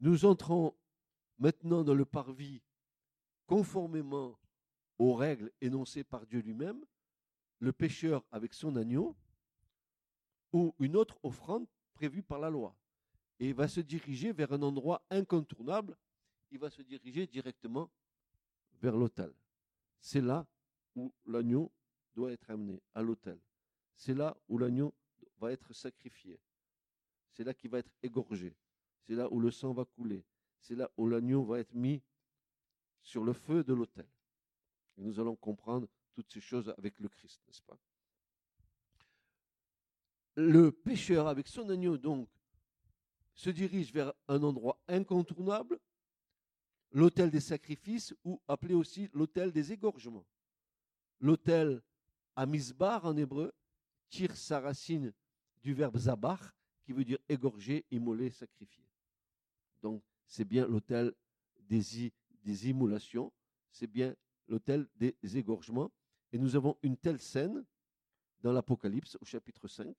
Nous 0.00 0.24
entrons 0.24 0.76
maintenant 1.38 1.82
dans 1.84 1.94
le 1.94 2.04
parvis 2.04 2.62
conformément 3.46 4.38
aux 4.98 5.14
règles 5.14 5.52
énoncées 5.60 6.04
par 6.04 6.26
Dieu 6.26 6.40
lui-même, 6.40 6.84
le 7.58 7.72
pécheur 7.72 8.24
avec 8.30 8.54
son 8.54 8.76
agneau, 8.76 9.16
ou 10.54 10.72
une 10.78 10.96
autre 10.96 11.18
offrande 11.24 11.66
prévue 11.94 12.22
par 12.22 12.38
la 12.38 12.48
loi. 12.48 12.76
Et 13.40 13.48
il 13.48 13.54
va 13.54 13.66
se 13.66 13.80
diriger 13.80 14.32
vers 14.32 14.52
un 14.52 14.62
endroit 14.62 15.04
incontournable, 15.10 15.98
il 16.52 16.60
va 16.60 16.70
se 16.70 16.80
diriger 16.80 17.26
directement 17.26 17.90
vers 18.80 18.96
l'autel. 18.96 19.34
C'est 20.00 20.20
là 20.20 20.46
où 20.94 21.12
l'agneau 21.26 21.72
doit 22.14 22.30
être 22.30 22.48
amené, 22.50 22.80
à 22.94 23.02
l'autel. 23.02 23.40
C'est 23.96 24.14
là 24.14 24.36
où 24.48 24.56
l'agneau 24.56 24.94
va 25.38 25.50
être 25.50 25.72
sacrifié. 25.72 26.38
C'est 27.32 27.42
là 27.42 27.52
qu'il 27.52 27.70
va 27.70 27.80
être 27.80 27.90
égorgé. 28.00 28.54
C'est 29.00 29.14
là 29.14 29.30
où 29.32 29.40
le 29.40 29.50
sang 29.50 29.72
va 29.72 29.84
couler. 29.84 30.24
C'est 30.60 30.76
là 30.76 30.88
où 30.96 31.08
l'agneau 31.08 31.42
va 31.42 31.58
être 31.58 31.74
mis 31.74 32.00
sur 33.02 33.24
le 33.24 33.32
feu 33.32 33.64
de 33.64 33.74
l'autel. 33.74 34.06
Nous 34.98 35.18
allons 35.18 35.34
comprendre 35.34 35.88
toutes 36.12 36.30
ces 36.30 36.40
choses 36.40 36.72
avec 36.78 37.00
le 37.00 37.08
Christ, 37.08 37.42
n'est-ce 37.48 37.62
pas? 37.62 37.76
Le 40.36 40.72
pécheur, 40.72 41.28
avec 41.28 41.46
son 41.46 41.68
agneau, 41.68 41.96
donc, 41.96 42.28
se 43.34 43.50
dirige 43.50 43.92
vers 43.92 44.12
un 44.28 44.42
endroit 44.42 44.80
incontournable, 44.88 45.78
l'autel 46.92 47.30
des 47.30 47.40
sacrifices, 47.40 48.14
ou 48.24 48.40
appelé 48.48 48.74
aussi 48.74 49.08
l'autel 49.12 49.52
des 49.52 49.72
égorgements. 49.72 50.26
L'autel 51.20 51.82
à 52.36 52.46
misbar 52.46 53.04
en 53.04 53.16
hébreu 53.16 53.52
tire 54.08 54.36
sa 54.36 54.60
racine 54.60 55.12
du 55.62 55.74
verbe 55.74 55.96
zabach, 55.96 56.52
qui 56.84 56.92
veut 56.92 57.04
dire 57.04 57.18
égorger, 57.28 57.84
immoler, 57.90 58.30
sacrifier. 58.30 58.84
Donc, 59.82 60.02
c'est 60.26 60.44
bien 60.44 60.66
l'autel 60.66 61.14
des, 61.60 62.12
des 62.42 62.68
immolations, 62.68 63.32
c'est 63.70 63.86
bien 63.86 64.14
l'autel 64.48 64.86
des 64.96 65.16
égorgements. 65.36 65.90
Et 66.32 66.38
nous 66.38 66.56
avons 66.56 66.76
une 66.82 66.96
telle 66.96 67.20
scène 67.20 67.64
dans 68.40 68.52
l'Apocalypse 68.52 69.16
au 69.20 69.24
chapitre 69.24 69.66
5, 69.66 69.94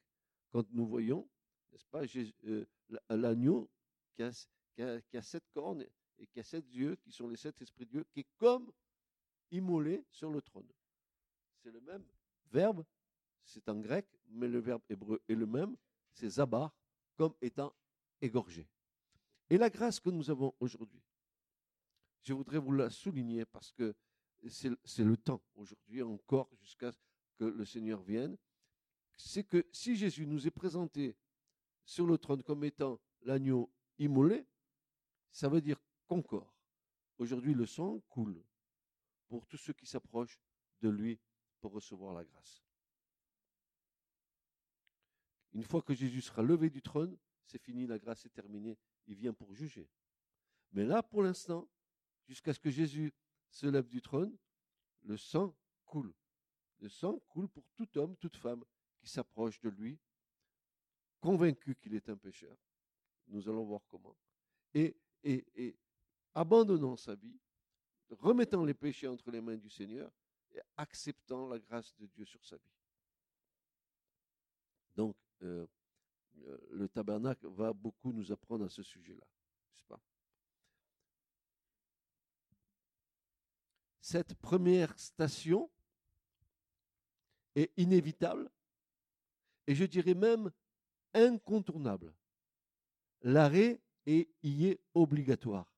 quand 0.55 0.71
nous 0.71 0.87
voyons, 0.87 1.27
n'est-ce 1.69 1.85
pas, 1.87 2.03
euh, 2.45 2.65
l'agneau 3.09 3.69
qui 4.15 4.23
a, 4.23 4.31
qui, 5.01 5.17
a, 5.17 5.21
sept 5.21 5.43
cornes 5.53 5.85
et 6.17 6.27
qui 6.27 6.39
a 6.39 6.43
sept 6.43 6.73
yeux, 6.73 6.95
qui 6.95 7.11
sont 7.11 7.27
les 7.27 7.35
sept 7.35 7.61
esprits 7.61 7.85
de 7.85 7.91
Dieu, 7.91 8.05
qui 8.13 8.21
est 8.21 8.27
comme 8.37 8.71
immolé 9.51 10.05
sur 10.09 10.29
le 10.29 10.41
trône. 10.41 10.71
C'est 11.61 11.71
le 11.71 11.81
même 11.81 12.05
verbe, 12.53 12.85
c'est 13.43 13.67
en 13.67 13.81
grec, 13.81 14.07
mais 14.29 14.47
le 14.47 14.59
verbe 14.59 14.81
hébreu 14.87 15.21
est 15.27 15.35
le 15.35 15.45
même, 15.45 15.75
c'est 16.13 16.29
zabar, 16.29 16.73
comme 17.17 17.33
étant 17.41 17.75
égorgé. 18.21 18.65
Et 19.49 19.57
la 19.57 19.69
grâce 19.69 19.99
que 19.99 20.09
nous 20.09 20.29
avons 20.29 20.53
aujourd'hui, 20.61 21.03
je 22.21 22.31
voudrais 22.31 22.59
vous 22.59 22.71
la 22.71 22.89
souligner 22.89 23.43
parce 23.43 23.73
que 23.73 23.93
c'est 24.47 25.03
le 25.03 25.17
temps 25.17 25.41
aujourd'hui 25.55 26.01
encore 26.01 26.49
jusqu'à 26.61 26.93
ce 26.93 26.99
que 27.39 27.43
le 27.43 27.65
Seigneur 27.65 28.01
vienne, 28.01 28.37
c'est 29.15 29.43
que 29.43 29.65
si 29.71 29.95
Jésus 29.95 30.25
nous 30.25 30.45
est 30.47 30.51
présenté 30.51 31.15
sur 31.85 32.05
le 32.05 32.17
trône 32.17 32.43
comme 32.43 32.63
étant 32.63 32.99
l'agneau 33.21 33.71
immolé, 33.97 34.45
ça 35.31 35.49
veut 35.49 35.61
dire 35.61 35.79
qu'encore, 36.07 36.53
aujourd'hui 37.17 37.53
le 37.53 37.65
sang 37.65 37.99
coule 38.09 38.43
pour 39.27 39.45
tous 39.47 39.57
ceux 39.57 39.73
qui 39.73 39.85
s'approchent 39.85 40.39
de 40.81 40.89
lui 40.89 41.19
pour 41.59 41.71
recevoir 41.71 42.13
la 42.13 42.23
grâce. 42.23 42.63
Une 45.53 45.63
fois 45.63 45.81
que 45.81 45.93
Jésus 45.93 46.21
sera 46.21 46.41
levé 46.41 46.69
du 46.69 46.81
trône, 46.81 47.17
c'est 47.45 47.61
fini, 47.61 47.87
la 47.87 47.97
grâce 47.97 48.25
est 48.25 48.29
terminée, 48.29 48.77
il 49.07 49.15
vient 49.15 49.33
pour 49.33 49.53
juger. 49.53 49.89
Mais 50.73 50.83
là, 50.83 51.01
pour 51.01 51.23
l'instant, 51.23 51.69
jusqu'à 52.27 52.53
ce 52.53 52.59
que 52.59 52.69
Jésus 52.69 53.13
se 53.49 53.65
lève 53.67 53.87
du 53.87 54.01
trône, 54.01 54.35
le 55.03 55.15
sang 55.15 55.55
coule. 55.85 56.13
Le 56.79 56.89
sang 56.89 57.19
coule 57.29 57.47
pour 57.47 57.63
tout 57.75 57.97
homme, 57.97 58.17
toute 58.17 58.35
femme 58.35 58.65
s'approche 59.07 59.59
de 59.61 59.69
lui, 59.69 59.99
convaincu 61.19 61.75
qu'il 61.75 61.95
est 61.95 62.09
un 62.09 62.17
pécheur. 62.17 62.57
Nous 63.27 63.47
allons 63.49 63.63
voir 63.63 63.81
comment. 63.87 64.15
Et 64.73 64.95
abandonnant 66.33 66.95
sa 66.95 67.15
vie, 67.15 67.39
remettant 68.09 68.63
les 68.63 68.73
péchés 68.73 69.07
entre 69.07 69.31
les 69.31 69.41
mains 69.41 69.57
du 69.57 69.69
Seigneur 69.69 70.11
et 70.51 70.59
acceptant 70.77 71.47
la 71.47 71.59
grâce 71.59 71.95
de 71.97 72.05
Dieu 72.05 72.25
sur 72.25 72.43
sa 72.45 72.57
vie. 72.57 72.73
Donc, 74.95 75.17
euh, 75.41 75.65
euh, 76.43 76.57
le 76.71 76.87
tabernacle 76.87 77.47
va 77.47 77.73
beaucoup 77.73 78.11
nous 78.11 78.31
apprendre 78.31 78.65
à 78.65 78.69
ce 78.69 78.83
sujet-là, 78.83 79.25
n'est-ce 79.71 79.83
pas? 79.85 80.01
Cette 83.99 84.35
première 84.35 84.97
station 84.99 85.69
est 87.55 87.71
inévitable 87.77 88.51
et 89.67 89.75
je 89.75 89.85
dirais 89.85 90.13
même 90.13 90.51
incontournable. 91.13 92.13
L'arrêt 93.21 93.81
y 94.05 94.65
est 94.65 94.79
obligatoire. 94.93 95.71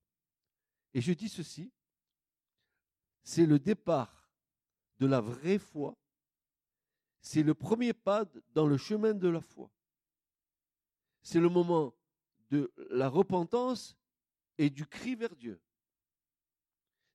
Et 0.93 1.01
je 1.01 1.13
dis 1.13 1.29
ceci, 1.29 1.71
c'est 3.23 3.45
le 3.45 3.59
départ 3.59 4.31
de 4.99 5.07
la 5.07 5.21
vraie 5.21 5.59
foi, 5.59 5.97
c'est 7.21 7.43
le 7.43 7.53
premier 7.53 7.93
pas 7.93 8.25
dans 8.53 8.65
le 8.65 8.77
chemin 8.77 9.13
de 9.13 9.27
la 9.27 9.41
foi 9.41 9.71
c'est 11.27 11.41
le 11.41 11.49
moment 11.49 11.93
de 12.51 12.71
la 12.89 13.09
repentance 13.09 13.97
et 14.57 14.69
du 14.69 14.87
cri 14.87 15.13
vers 15.13 15.35
Dieu. 15.35 15.59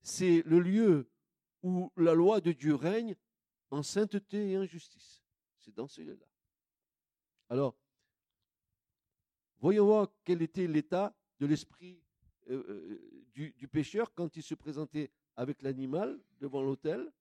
C'est 0.03 0.43
le 0.45 0.61
lieu 0.61 1.11
où 1.63 1.91
la 1.97 2.13
loi 2.13 2.43
de 2.43 2.53
Dieu 2.53 2.75
règne 2.75 3.17
en 3.71 3.83
sainteté 3.83 4.51
et 4.51 4.59
en 4.59 4.67
justice. 4.67 5.25
C'est 5.57 5.75
dans 5.75 5.89
ce 5.89 6.03
lieu-là. 6.03 6.27
Alors, 7.53 7.77
voyons 9.61 9.85
voir 9.85 10.09
quel 10.25 10.41
était 10.41 10.67
l'état 10.67 11.15
de 11.39 11.45
l'esprit 11.45 12.03
euh, 12.49 12.65
euh, 12.67 13.23
du, 13.35 13.69
pécheur 13.69 14.15
quand 14.15 14.35
il 14.39 14.43
se 14.43 14.55
présentait 14.55 15.11
avec 15.37 15.61
l'animal 15.61 16.19
devant 16.41 16.63
l'autel. 16.63 17.13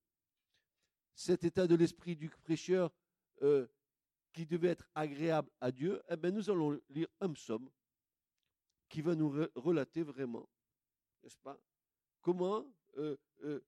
Cet 1.15 1.43
état 1.43 1.67
de 1.67 1.75
l'esprit 1.75 2.15
du 2.15 2.29
pécheur 2.45 2.93
euh, 3.41 3.67
qui 4.31 4.45
devait 4.45 4.69
être 4.69 4.87
agréable 4.95 5.51
à 5.59 5.69
Dieu, 5.69 6.01
eh 6.09 6.15
bien, 6.15 6.31
nous 6.31 6.49
allons 6.49 6.79
lire 6.87 7.09
un 7.19 7.33
psaume 7.33 7.69
qui 8.87 9.01
va 9.01 9.15
nous 9.15 9.31
relater 9.55 10.01
vraiment, 10.01 10.47
n'est-ce 11.23 11.39
pas, 11.39 11.59
comment 12.21 12.65
euh, 12.97 13.17
euh, 13.43 13.59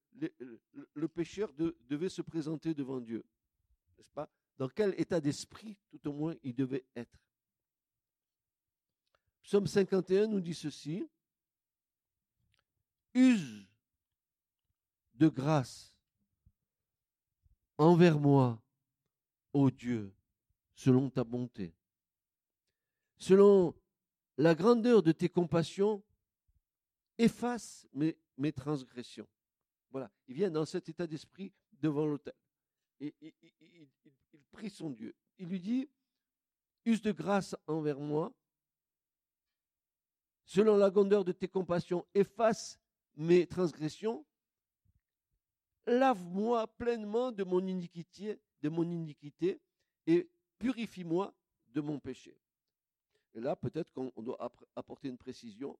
le, 0.93 1.07
pécheur 1.09 1.51
devait 1.89 2.07
se 2.07 2.21
présenter 2.21 2.73
devant 2.73 3.01
Dieu, 3.01 3.25
n'est-ce 3.97 4.11
pas, 4.11 4.29
dans 4.57 4.69
quel 4.69 4.99
état 4.99 5.19
d'esprit, 5.19 5.77
tout 5.89 6.07
au 6.07 6.13
moins, 6.13 6.35
il 6.43 6.55
devait 6.55 6.85
être? 6.95 7.19
Psaume 9.43 9.67
51 9.67 10.27
nous 10.27 10.39
dit 10.41 10.53
ceci, 10.53 11.07
use 13.13 13.67
de 15.15 15.27
grâce 15.27 15.93
envers 17.77 18.19
moi, 18.19 18.61
ô 19.51 19.69
Dieu, 19.69 20.13
selon 20.75 21.09
ta 21.09 21.23
bonté. 21.23 21.73
Selon 23.17 23.75
la 24.37 24.55
grandeur 24.55 25.03
de 25.03 25.11
tes 25.11 25.29
compassions, 25.29 26.03
efface 27.17 27.87
mes, 27.93 28.51
transgressions. 28.51 29.27
Voilà, 29.91 30.11
il 30.27 30.35
vient 30.35 30.49
dans 30.49 30.65
cet 30.65 30.89
état 30.89 31.05
d'esprit 31.05 31.53
devant 31.73 32.05
l'autel. 32.05 32.33
Prie 34.53 34.69
son 34.69 34.89
Dieu. 34.91 35.13
Il 35.37 35.47
lui 35.47 35.59
dit, 35.59 35.89
use 36.85 37.01
de 37.01 37.11
grâce 37.11 37.55
envers 37.67 37.99
moi. 37.99 38.31
Selon 40.45 40.77
la 40.77 40.89
grandeur 40.89 41.25
de 41.25 41.31
tes 41.31 41.47
compassions, 41.47 42.05
efface 42.13 42.79
mes 43.15 43.45
transgressions. 43.47 44.25
Lave-moi 45.85 46.67
pleinement 46.77 47.31
de 47.31 47.43
mon 47.43 47.65
iniquité, 47.65 48.39
de 48.61 48.69
mon 48.69 48.89
iniquité, 48.89 49.59
et 50.07 50.29
purifie-moi 50.57 51.33
de 51.73 51.81
mon 51.81 51.99
péché. 51.99 52.37
Et 53.33 53.41
là, 53.41 53.55
peut-être 53.55 53.91
qu'on 53.91 54.11
doit 54.21 54.37
apporter 54.75 55.09
une 55.09 55.17
précision. 55.17 55.77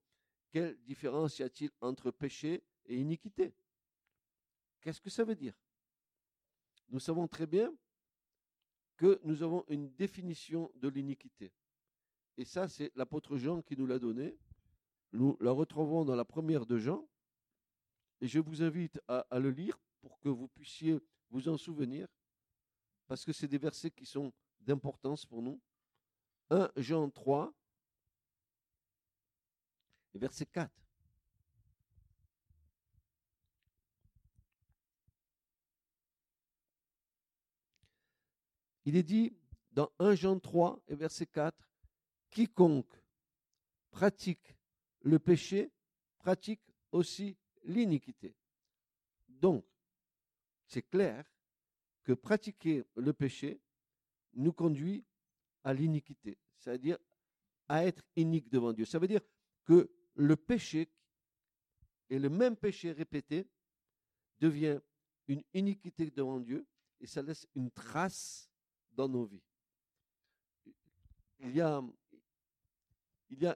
Quelle 0.51 0.77
différence 0.83 1.39
y 1.39 1.43
a-t-il 1.43 1.71
entre 1.79 2.11
péché 2.11 2.63
et 2.85 2.97
iniquité? 2.97 3.53
Qu'est-ce 4.81 4.99
que 4.99 5.09
ça 5.09 5.23
veut 5.23 5.35
dire? 5.35 5.53
Nous 6.89 6.99
savons 6.99 7.27
très 7.27 7.47
bien 7.47 7.73
que 8.97 9.19
nous 9.23 9.43
avons 9.43 9.63
une 9.67 9.89
définition 9.95 10.71
de 10.75 10.87
l'iniquité. 10.87 11.51
Et 12.37 12.45
ça, 12.45 12.67
c'est 12.67 12.91
l'apôtre 12.95 13.37
Jean 13.37 13.61
qui 13.61 13.77
nous 13.77 13.85
l'a 13.85 13.99
donné. 13.99 14.37
Nous 15.11 15.37
la 15.39 15.51
retrouvons 15.51 16.05
dans 16.05 16.15
la 16.15 16.25
première 16.25 16.65
de 16.65 16.77
Jean. 16.77 17.07
Et 18.21 18.27
je 18.27 18.39
vous 18.39 18.63
invite 18.63 18.99
à, 19.07 19.25
le 19.39 19.51
lire 19.51 19.77
pour 20.01 20.19
que 20.19 20.29
vous 20.29 20.47
puissiez 20.47 20.97
vous 21.29 21.49
en 21.49 21.57
souvenir, 21.57 22.07
parce 23.07 23.25
que 23.25 23.33
c'est 23.33 23.47
des 23.47 23.57
versets 23.57 23.91
qui 23.91 24.05
sont 24.05 24.31
d'importance 24.61 25.25
pour 25.25 25.41
nous. 25.41 25.59
1 26.49 26.71
Jean 26.77 27.09
3, 27.09 27.53
verset 30.13 30.45
4. 30.45 30.82
Il 38.85 38.95
est 38.95 39.03
dit 39.03 39.35
dans 39.71 39.91
1 39.99 40.15
Jean 40.15 40.39
3 40.39 40.79
et 40.87 40.95
verset 40.95 41.25
4, 41.25 41.55
quiconque 42.29 42.93
pratique 43.91 44.55
le 45.01 45.19
péché 45.19 45.71
pratique 46.17 46.61
aussi 46.91 47.37
l'iniquité. 47.63 48.35
Donc, 49.27 49.65
c'est 50.65 50.81
clair 50.81 51.25
que 52.03 52.13
pratiquer 52.13 52.83
le 52.95 53.13
péché 53.13 53.61
nous 54.33 54.53
conduit 54.53 55.05
à 55.63 55.73
l'iniquité, 55.73 56.37
c'est-à-dire 56.57 56.97
à 57.67 57.85
être 57.85 58.03
inique 58.15 58.49
devant 58.49 58.73
Dieu. 58.73 58.85
Ça 58.85 58.99
veut 58.99 59.07
dire 59.07 59.21
que 59.65 59.89
le 60.15 60.35
péché 60.35 60.89
et 62.09 62.19
le 62.19 62.29
même 62.29 62.55
péché 62.55 62.91
répété 62.91 63.47
devient 64.39 64.79
une 65.27 65.43
iniquité 65.53 66.11
devant 66.11 66.39
Dieu 66.39 66.65
et 66.99 67.07
ça 67.07 67.21
laisse 67.21 67.47
une 67.55 67.71
trace 67.71 68.52
dans 68.95 69.07
nos 69.07 69.25
vies. 69.25 69.43
Il 71.39 71.55
y 71.55 71.61
a, 71.61 71.81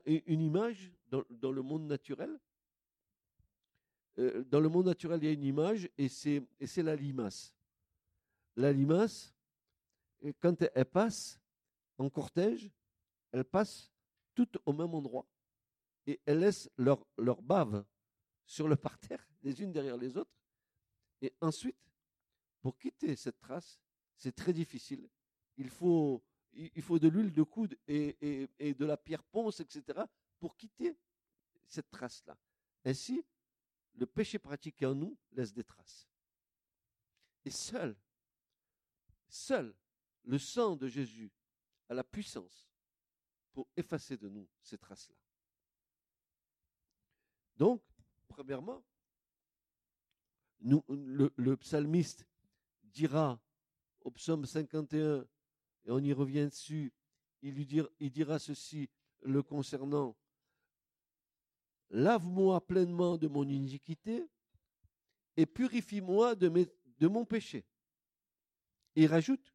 une 0.05 0.41
image 0.41 0.91
dans, 1.09 1.51
le 1.51 1.61
monde 1.61 1.87
naturel. 1.87 2.37
Euh, 4.17 4.43
dans 4.45 4.59
le 4.59 4.67
monde 4.67 4.87
naturel, 4.87 5.19
il 5.23 5.25
y 5.25 5.29
a 5.29 5.33
une 5.33 5.43
image 5.43 5.89
et 5.97 6.09
c'est, 6.09 6.43
la 6.77 6.95
limace. 6.95 7.55
La 8.55 8.73
limace, 8.73 9.33
quand 10.39 10.61
elle 10.61 10.85
passe 10.85 11.39
en 11.97 12.09
cortège, 12.09 12.69
elle 13.31 13.45
passe 13.45 13.91
toutes 14.33 14.57
au 14.65 14.73
même 14.73 14.93
endroit. 14.93 15.25
Et 16.05 16.19
elles 16.25 16.39
laissent 16.39 16.69
leur, 16.77 17.05
leur 17.17 17.41
bave 17.41 17.85
sur 18.45 18.67
le 18.67 18.75
parterre, 18.75 19.25
les 19.43 19.61
unes 19.61 19.71
derrière 19.71 19.97
les 19.97 20.17
autres. 20.17 20.31
Et 21.21 21.33
ensuite, 21.41 21.77
pour 22.61 22.77
quitter 22.77 23.15
cette 23.15 23.39
trace, 23.39 23.79
c'est 24.17 24.35
très 24.35 24.53
difficile 24.53 25.07
il 25.57 25.69
faut, 25.69 26.21
de 26.53 27.07
l'huile 27.07 27.33
de 27.33 27.43
coude 27.43 27.77
et, 27.87 28.47
de 28.59 28.85
la 28.85 28.97
pierre 28.97 29.23
ponce, 29.23 29.59
etc., 29.59 30.01
pour 30.39 30.55
quitter 30.55 30.95
cette 31.67 31.89
trace-là. 31.89 32.37
Ainsi, 32.85 33.25
le 33.95 34.05
péché 34.05 34.39
pratiqué 34.39 34.85
en 34.85 34.95
nous 34.95 35.17
laisse 35.31 35.53
des 35.53 35.63
traces. 35.63 36.07
Et 37.43 37.49
seul, 37.49 37.95
seul 39.27 39.73
le 40.23 40.37
sang 40.37 40.75
de 40.75 40.87
Jésus 40.87 41.31
a 41.89 41.93
la 41.93 42.03
puissance 42.03 42.69
pour 43.53 43.67
effacer 43.75 44.17
de 44.17 44.29
nous 44.29 44.47
ces 44.61 44.77
traces-là. 44.77 45.15
Donc, 47.55 47.81
premièrement, 48.27 48.83
le 50.59 51.55
psalmiste 51.55 52.27
dira 52.83 53.39
au 54.01 54.11
psaume 54.11 54.45
51, 54.45 55.25
et 55.87 55.91
on 55.91 55.99
y 55.99 56.11
revient 56.11 56.45
dessus, 56.45 56.93
il, 57.41 57.65
dira, 58.11 58.39
ceci 58.39 58.89
le 59.21 59.41
concernant. 59.41 60.17
Lave-moi 61.89 62.59
pleinement 62.67 63.17
de 63.17 63.27
mon 63.27 63.47
iniquité 63.47 64.27
et 65.37 65.45
purifie-moi 65.45 66.35
de, 66.35 67.07
mon 67.07 67.23
péché. 67.23 67.65
Il 68.95 69.07
rajoute, 69.07 69.53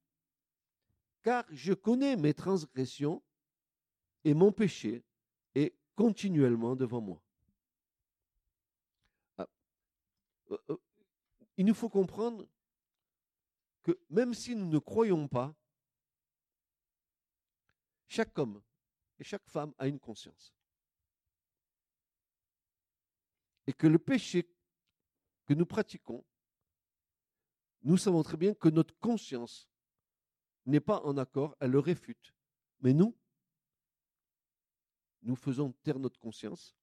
car 1.22 1.44
je 1.50 1.74
connais 1.74 2.16
mes 2.16 2.32
transgressions 2.32 3.22
et 4.24 4.32
mon 4.32 4.52
péché 4.52 5.04
est 5.54 5.74
continuellement 5.94 6.74
devant 6.74 7.02
moi. 7.02 7.22
Ah, 9.36 9.48
euh, 10.50 10.58
euh, 10.70 10.76
il 11.58 11.66
nous 11.66 11.74
faut 11.74 11.90
comprendre 11.90 12.48
que 13.82 13.98
même 14.08 14.32
si 14.32 14.56
nous 14.56 14.68
ne 14.68 14.78
croyons 14.78 15.28
pas, 15.28 15.54
chaque 18.12 18.38
homme 18.38 18.60
et 19.18 19.24
chaque 19.24 19.48
femme 19.48 19.72
a 19.78 19.88
une 19.88 19.98
conscience. 19.98 20.54
Et 23.66 23.72
que 23.72 23.86
le 23.86 23.98
péché 23.98 24.46
que 25.46 25.54
nous 25.54 25.64
pratiquons, 25.64 26.22
nous 27.82 27.96
savons 27.96 28.22
très 28.22 28.36
bien 28.36 28.52
que 28.52 28.68
notre 28.68 28.94
conscience 28.98 29.66
n'est 30.66 30.80
pas 30.80 31.00
en 31.04 31.16
accord, 31.16 31.56
elle 31.58 31.70
le 31.70 31.78
réfute. 31.78 32.34
Mais 32.80 32.92
nous, 32.92 33.16
nous 35.22 35.36
faisons 35.36 35.72
taire 35.82 35.98
notre 35.98 36.20
conscience 36.20 36.76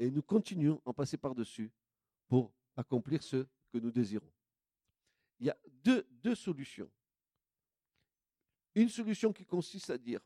et 0.00 0.10
nous 0.10 0.22
continuons 0.22 0.82
à 0.84 0.92
passer 0.92 1.18
par-dessus 1.18 1.70
pour 2.26 2.52
accomplir 2.76 3.22
ce 3.22 3.46
que 3.70 3.78
nous 3.78 3.92
désirons. 3.92 4.32
Il 5.38 5.46
y 5.46 5.50
a 5.50 5.58
deux, 5.84 6.04
deux 6.10 6.34
solutions. 6.34 6.90
Une 8.74 8.88
solution 8.88 9.32
qui 9.32 9.44
consiste 9.44 9.90
à 9.90 9.98
dire 9.98 10.20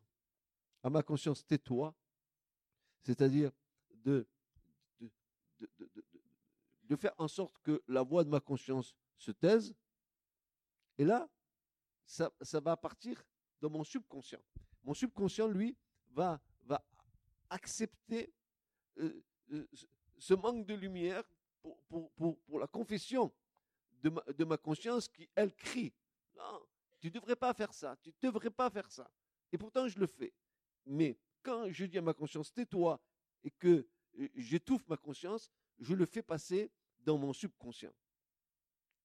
à 0.87 0.90
ma 0.90 1.03
conscience, 1.03 1.44
tais-toi, 1.44 1.92
c'est-à-dire 3.03 3.51
de 4.05 4.25
faire 6.96 7.12
en 7.18 7.27
sorte 7.27 7.59
que 7.59 7.83
la 7.88 8.05
voix 8.05 8.22
de 8.22 8.29
ma 8.29 8.38
conscience 8.38 8.94
se 9.18 9.33
taise. 9.33 9.75
Et 10.96 11.05
là, 11.05 11.29
ça, 12.05 12.31
va 12.61 12.77
partir 12.77 13.20
dans 13.61 13.68
mon 13.68 13.83
subconscient. 13.83 14.38
Mon 14.85 14.94
subconscient, 14.94 15.49
lui, 15.49 15.77
va, 16.12 16.40
accepter 17.51 18.33
euh, 18.99 19.25
euh, 19.53 19.68
ce 20.18 20.35
manque 20.35 20.66
de 20.66 20.75
lumière 20.75 21.25
pour 21.88 22.61
la 22.61 22.66
confession 22.68 23.33
de 24.03 24.11
ma, 24.11 24.22
de 24.22 24.44
ma, 24.44 24.57
conscience 24.57 25.09
qui, 25.09 25.29
elle, 25.35 25.53
crie. 25.55 25.92
Non, 26.37 26.64
tu 27.01 27.09
ne 27.09 27.12
devrais 27.12 27.37
pas 27.37 27.53
faire 27.55 27.75
ça, 27.75 27.96
tu 28.01 28.11
ne 28.11 28.29
devrais 28.31 28.51
pas 28.51 28.70
faire 28.70 28.90
ça. 28.90 29.11
Et 29.51 29.59
pourtant, 29.59 29.88
je 29.88 29.99
le 29.99 30.07
fais. 30.07 30.33
Mais 30.87 31.18
quand 31.42 31.70
je 31.70 31.85
dis 31.85 31.99
à 31.99 32.03
ma 32.03 32.14
conscience, 32.14 32.53
tais-toi, 32.53 33.01
et 33.44 33.51
que 33.51 33.87
euh, 34.18 34.29
j'étouffe 34.35 34.87
ma 34.88 34.96
conscience, 34.96 35.51
je 35.79 35.94
le 35.94 36.07
fais 36.07 36.22
passer 36.22 36.70
dans 37.01 37.18
mon 37.18 37.33
subconscient. 37.33 37.92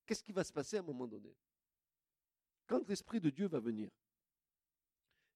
Qu'est-ce 0.05 0.23
qui 0.23 0.31
va 0.31 0.43
se 0.43 0.53
passer 0.53 0.77
à 0.77 0.79
un 0.79 0.83
moment 0.83 1.07
donné? 1.07 1.35
Quand 2.67 2.87
l'Esprit 2.87 3.19
de 3.19 3.29
Dieu 3.29 3.47
va 3.47 3.59
venir, 3.59 3.89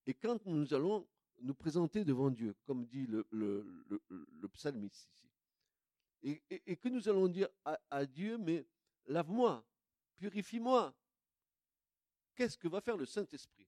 et 0.05 0.13
quand 0.13 0.45
nous 0.45 0.73
allons 0.73 1.08
nous 1.41 1.53
présenter 1.53 2.05
devant 2.05 2.29
Dieu, 2.29 2.55
comme 2.63 2.86
dit 2.86 3.08
le, 3.08 3.25
le, 3.31 4.47
psalmiste 4.53 5.10
ici, 5.12 5.29
et, 6.23 6.77
que 6.77 6.89
nous 6.89 7.10
allons 7.10 7.27
dire 7.27 7.49
à, 7.65 7.79
à 7.89 8.05
Dieu, 8.05 8.38
mais 8.38 8.65
lave-moi, 9.08 9.65
purifie-moi, 10.15 10.95
qu'est-ce 12.36 12.58
que 12.58 12.67
va 12.67 12.81
faire 12.81 12.97
le 12.97 13.05
Saint-Esprit? 13.05 13.67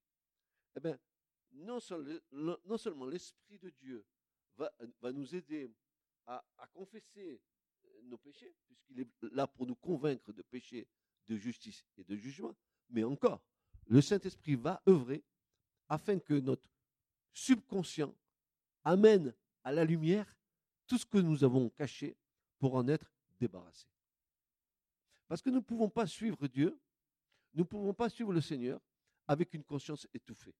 Eh 0.76 0.80
bien, 0.80 0.98
non, 1.58 1.80
seulement 1.80 3.06
l'Esprit 3.06 3.58
de 3.60 3.70
Dieu 3.70 4.06
va, 4.58 4.72
nous 5.12 5.36
aider 5.36 5.72
à, 6.26 6.43
confesser 6.74 7.41
euh, 7.86 8.02
nos 8.04 8.17
péchés, 8.17 8.54
puisqu'il 8.65 9.00
est 9.00 9.08
là 9.32 9.48
pour 9.48 9.65
nous 9.65 9.76
convaincre 9.76 10.34
de 10.34 10.41
péché, 10.41 10.88
de 11.28 11.36
justice 11.36 11.86
et 11.98 12.04
de 12.04 12.15
jugement, 12.15 12.56
mais 12.89 13.04
encore, 13.04 13.41
le 13.86 14.02
Saint-Esprit 14.02 14.56
va 14.56 14.82
œuvrer 14.88 15.24
afin 15.89 16.20
que 16.20 16.34
notre 16.34 16.70
subconscient 17.32 18.13
amène 18.84 19.34
à 19.63 19.72
la 19.72 19.86
lumière 19.86 20.36
tout 20.86 20.98
ce 20.98 21.06
que 21.06 21.17
nous 21.17 21.43
avons 21.43 21.70
caché 21.70 22.17
pour 22.60 22.76
en 22.76 22.88
être 22.88 23.12
débarrassé. 23.39 23.88
Parce 25.28 25.41
que 25.41 25.50
nous 25.50 25.58
ne 25.58 25.62
pouvons 25.62 25.89
pas 25.89 26.08
suivre 26.08 26.48
Dieu, 26.48 26.78
nous 27.54 27.63
ne 27.63 27.67
pouvons 27.67 27.93
pas 27.93 28.10
suivre 28.10 28.34
le 28.34 28.41
Seigneur 28.41 28.80
avec 29.28 29.54
une 29.54 29.63
conscience 29.63 30.08
étouffée. 30.13 30.56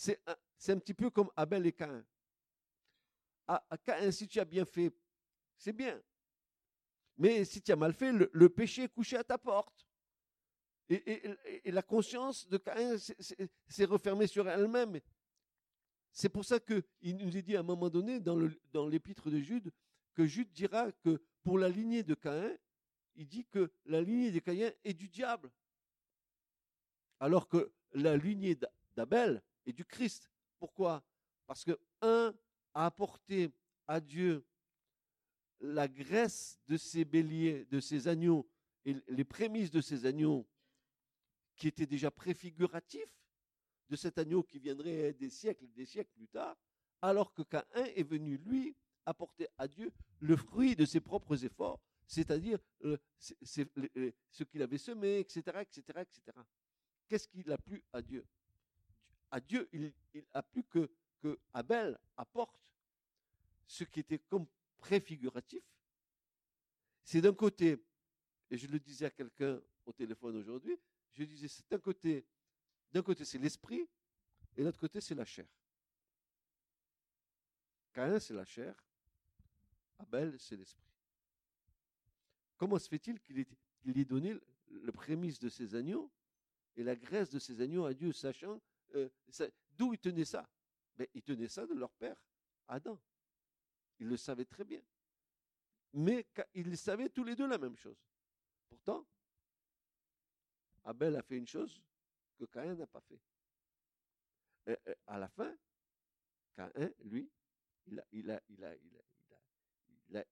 C'est 0.00 0.18
un, 0.72 0.78
petit 0.78 0.94
peu 0.94 1.10
comme 1.10 1.28
Abel 1.36 1.66
et 1.66 1.72
Caïn. 1.72 2.02
À, 3.46 3.62
Caïn, 3.84 4.10
si 4.10 4.26
tu 4.26 4.40
as 4.40 4.46
bien 4.46 4.64
fait, 4.64 4.90
c'est 5.58 5.74
bien. 5.74 6.00
Mais 7.18 7.44
si 7.44 7.60
tu 7.60 7.70
as 7.70 7.76
mal 7.76 7.92
fait, 7.92 8.10
le, 8.10 8.48
péché 8.48 8.84
est 8.84 8.88
couché 8.88 9.18
à 9.18 9.24
ta 9.24 9.36
porte. 9.36 9.86
Et, 10.88 11.70
la 11.70 11.82
conscience 11.82 12.48
de 12.48 12.56
Caïn 12.56 12.96
s'est 12.96 13.84
refermée 13.84 14.26
sur 14.26 14.48
elle-même. 14.48 14.98
C'est 16.12 16.30
pour 16.30 16.46
ça 16.46 16.58
qu'il 16.58 17.18
nous 17.18 17.36
est 17.36 17.42
dit 17.42 17.54
à 17.54 17.60
un 17.60 17.64
moment 17.64 17.90
donné 17.90 18.20
dans 18.20 18.88
l'épître 18.88 19.30
de 19.30 19.38
Jude 19.38 19.70
que 20.14 20.24
Jude 20.24 20.50
dira 20.50 20.90
que 20.92 21.22
pour 21.42 21.58
la 21.58 21.68
lignée 21.68 22.02
de 22.02 22.14
Caïn, 22.14 22.56
il 23.16 23.28
dit 23.28 23.44
que 23.44 23.70
la 23.84 24.00
lignée 24.00 24.30
de 24.30 24.38
Caïn 24.38 24.72
est 24.82 24.94
du 24.94 25.10
diable. 25.10 25.50
Alors 27.18 27.48
que 27.48 27.70
la 27.92 28.16
lignée 28.16 28.58
d'Abel 28.96 29.42
est 29.66 29.72
du 29.72 29.84
Christ. 29.84 30.30
Pourquoi? 30.58 31.02
Parce 31.46 31.64
que 31.64 31.78
un 32.02 32.34
a 32.74 32.86
apporté 32.86 33.50
à 33.86 34.00
Dieu 34.00 34.44
la 35.60 35.88
graisse 35.88 36.58
de 36.66 36.76
ses 36.76 37.04
béliers, 37.04 37.66
de 37.66 37.80
ses 37.80 38.08
agneaux, 38.08 38.48
et 38.84 38.96
les 39.08 39.24
prémices 39.24 39.70
de 39.70 39.80
ces 39.80 40.06
agneaux, 40.06 40.46
qui 41.56 41.68
étaient 41.68 41.86
déjà 41.86 42.10
préfiguratifs 42.10 43.20
de 43.90 43.96
cet 43.96 44.18
agneau 44.18 44.42
qui 44.42 44.58
viendrait 44.58 45.12
des 45.12 45.28
siècles 45.28 45.64
et 45.64 45.68
des 45.68 45.84
siècles 45.84 46.12
plus 46.14 46.28
tard, 46.28 46.56
alors 47.02 47.34
que 47.34 47.42
Caïn 47.42 47.84
est 47.96 48.08
venu, 48.08 48.38
lui, 48.38 48.74
apporter 49.04 49.48
à 49.58 49.66
Dieu 49.68 49.92
le 50.20 50.36
fruit 50.36 50.76
de 50.76 50.84
ses 50.84 51.00
propres 51.00 51.44
efforts, 51.44 51.80
c'est-à-dire 52.06 52.58
euh, 52.84 52.96
ce 53.18 54.44
qu'il 54.44 54.62
avait 54.62 54.78
semé, 54.78 55.18
etc., 55.18 55.42
etc., 55.60 55.82
etc. 56.00 56.38
Qu'est-ce 57.08 57.28
qu'il 57.28 57.50
a 57.50 57.58
plu 57.58 57.82
à 57.92 58.00
Dieu? 58.00 58.24
À 59.30 59.40
Dieu, 59.40 59.68
il, 59.72 59.92
a 60.32 60.42
plu 60.42 60.64
que, 60.64 60.90
que 61.20 61.38
Abel 61.52 61.98
apporte 62.16 62.60
ce 63.66 63.84
qui 63.84 64.00
était 64.00 64.18
comme 64.18 64.46
préfiguratif. 64.78 65.62
C'est 67.04 67.20
d'un 67.20 67.34
côté, 67.34 67.84
et 68.50 68.56
je 68.56 68.66
le 68.66 68.78
disais 68.78 69.06
à 69.06 69.10
quelqu'un 69.10 69.60
au 69.86 69.92
téléphone 69.92 70.36
aujourd'hui, 70.36 70.76
je 71.12 71.24
disais, 71.24 71.48
c'est 71.48 71.68
d'un 71.70 71.78
côté, 71.78 72.24
d'un 72.92 73.02
côté 73.02 73.24
c'est 73.24 73.38
l'esprit, 73.38 73.88
et 74.56 74.60
de 74.60 74.64
l'autre 74.64 74.80
côté 74.80 75.00
c'est 75.00 75.14
la 75.14 75.24
chair. 75.24 75.46
Caïn 77.92 78.18
c'est 78.18 78.34
la 78.34 78.44
chair, 78.44 78.74
Abel 79.98 80.38
c'est 80.38 80.56
l'esprit. 80.56 80.90
Comment 82.56 82.78
se 82.78 82.88
fait-il 82.88 83.20
qu'il 83.20 83.38
ait, 83.38 84.04
donné 84.04 84.36
le 84.68 84.92
prémisse 84.92 85.38
de 85.38 85.48
ses 85.48 85.74
agneaux 85.74 86.10
et 86.76 86.82
la 86.82 86.94
graisse 86.94 87.30
de 87.30 87.38
ses 87.38 87.60
agneaux 87.60 87.86
à 87.86 87.94
Dieu, 87.94 88.12
sachant 88.12 88.60
euh, 88.94 89.08
d'où 89.70 89.92
il 89.94 89.98
tenait 89.98 90.24
ça? 90.24 90.48
Ben, 90.96 91.06
Il 91.14 91.22
tenait 91.22 91.48
ça 91.48 91.66
de 91.66 91.74
leur 91.74 91.92
père, 91.92 92.16
Adam. 92.68 93.00
Il 93.98 94.08
le 94.08 94.16
savait 94.16 94.44
très 94.44 94.64
bien. 94.64 94.82
Mais 95.92 96.26
ils 96.54 96.76
savaient 96.76 97.08
tous 97.08 97.24
les 97.24 97.34
deux 97.34 97.46
la 97.46 97.58
même 97.58 97.76
chose. 97.76 97.98
Pourtant, 98.68 99.06
Abel 100.84 101.16
a 101.16 101.22
fait 101.22 101.36
une 101.36 101.46
chose 101.46 101.82
que 102.38 102.44
Caïn 102.44 102.74
n'a 102.74 102.86
pas 102.86 103.00
fait. 103.00 103.20
à 105.06 105.18
la 105.18 105.28
fin, 105.28 105.54
Caïn, 106.54 106.92
lui, 107.00 107.30
il 108.12 108.30
a 108.30 108.40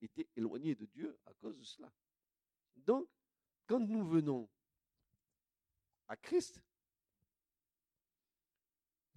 été 0.01 0.29
éloigné 0.37 0.75
de 0.75 0.87
Dieu 0.87 1.19
à 1.27 1.35
cause 1.35 1.59
de 1.59 1.65
cela. 1.65 1.93
Donc, 2.77 3.09
quand 3.67 3.81
nous 3.81 4.07
venons 4.07 4.49
à 6.07 6.17
Christ, 6.17 6.63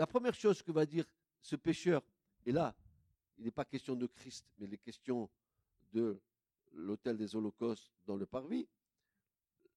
la 0.01 0.07
première 0.07 0.33
chose 0.33 0.63
que 0.63 0.71
va 0.71 0.83
dire 0.83 1.05
ce 1.41 1.55
pécheur, 1.55 2.01
et 2.43 2.51
là, 2.51 2.75
il 3.37 3.45
n'est 3.45 3.51
pas 3.51 3.65
question 3.65 3.95
de 3.95 4.07
Christ, 4.07 4.47
mais 4.57 4.65
il 4.65 4.73
est 4.73 4.79
question 4.79 5.29
de 5.93 6.19
l'autel 6.71 7.17
des 7.17 7.35
holocaustes 7.35 7.91
dans 8.07 8.15
le 8.15 8.25
parvis, 8.25 8.67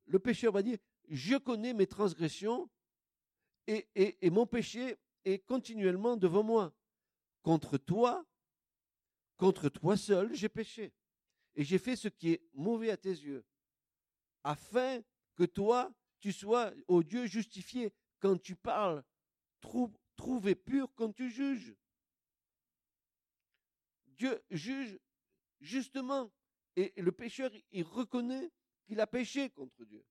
le 0.07 0.19
pécheur 0.19 0.51
va 0.51 0.63
dire, 0.63 0.79
je 1.11 1.37
connais 1.37 1.75
mes 1.75 1.87
transgressions 1.87 2.71
et, 3.67 3.87
et, 3.95 4.31
mon 4.31 4.47
péché 4.47 4.97
est 5.27 5.41
continuellement 5.41 6.17
devant 6.17 6.43
moi. 6.43 6.75
Contre 7.43 7.77
toi, 7.77 8.25
contre 9.37 9.69
toi 9.69 9.95
seul, 9.95 10.33
j'ai 10.33 10.49
péché. 10.49 10.95
Et 11.55 11.65
j'ai 11.65 11.79
fait 11.79 11.97
ce 11.97 12.09
qui 12.09 12.31
est 12.31 12.43
mauvais 12.55 12.89
à 12.89 12.97
tes 12.97 13.11
yeux, 13.11 13.45
afin 14.43 15.03
que 15.35 15.45
toi, 15.45 15.93
tu 16.19 16.33
sois, 16.33 16.73
ô 16.89 17.03
Dieu, 17.03 17.27
justifié 17.27 17.93
quand 18.21 18.41
tu 18.41 18.57
parles, 18.57 19.05
trouvé 20.17 20.55
pur 20.55 20.93
quand 20.95 21.13
tu 21.13 21.31
juges. 21.31 21.75
Dieu 24.07 24.43
juge 24.51 24.99
justement. 25.61 26.31
Et 26.77 26.93
le 27.01 27.13
pécheur, 27.13 27.51
il 27.71 27.85
reconnaît 27.85 28.51
qu'il 28.85 29.01
a 29.01 29.07
péché 29.07 29.51
contre 29.51 29.85
Dieu, 29.85 30.05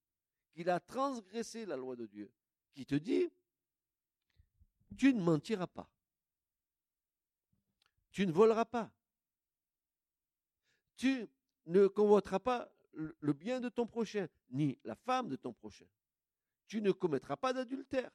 qu'il 0.53 0.69
a 0.69 0.79
transgressé 0.79 1.65
la 1.65 1.75
loi 1.75 1.95
de 1.95 2.05
Dieu, 2.05 2.31
qui 2.73 2.85
te 2.85 2.95
dit, 2.95 3.29
tu 4.97 5.13
ne 5.13 5.21
mentiras 5.21 5.67
pas, 5.67 5.89
tu 8.11 8.25
ne 8.25 8.31
voleras 8.31 8.63
pas, 8.63 8.91
tu 10.95 11.27
ne 11.65 11.87
convoiteras 11.87 12.39
pas 12.39 12.73
le 12.93 13.33
bien 13.33 13.59
de 13.59 13.67
ton 13.67 13.85
prochain, 13.85 14.27
ni 14.51 14.79
la 14.85 14.95
femme 14.95 15.27
de 15.27 15.35
ton 15.35 15.51
prochain, 15.51 15.87
tu 16.65 16.81
ne 16.81 16.91
commettras 16.91 17.35
pas 17.35 17.51
d'adultère, 17.51 18.11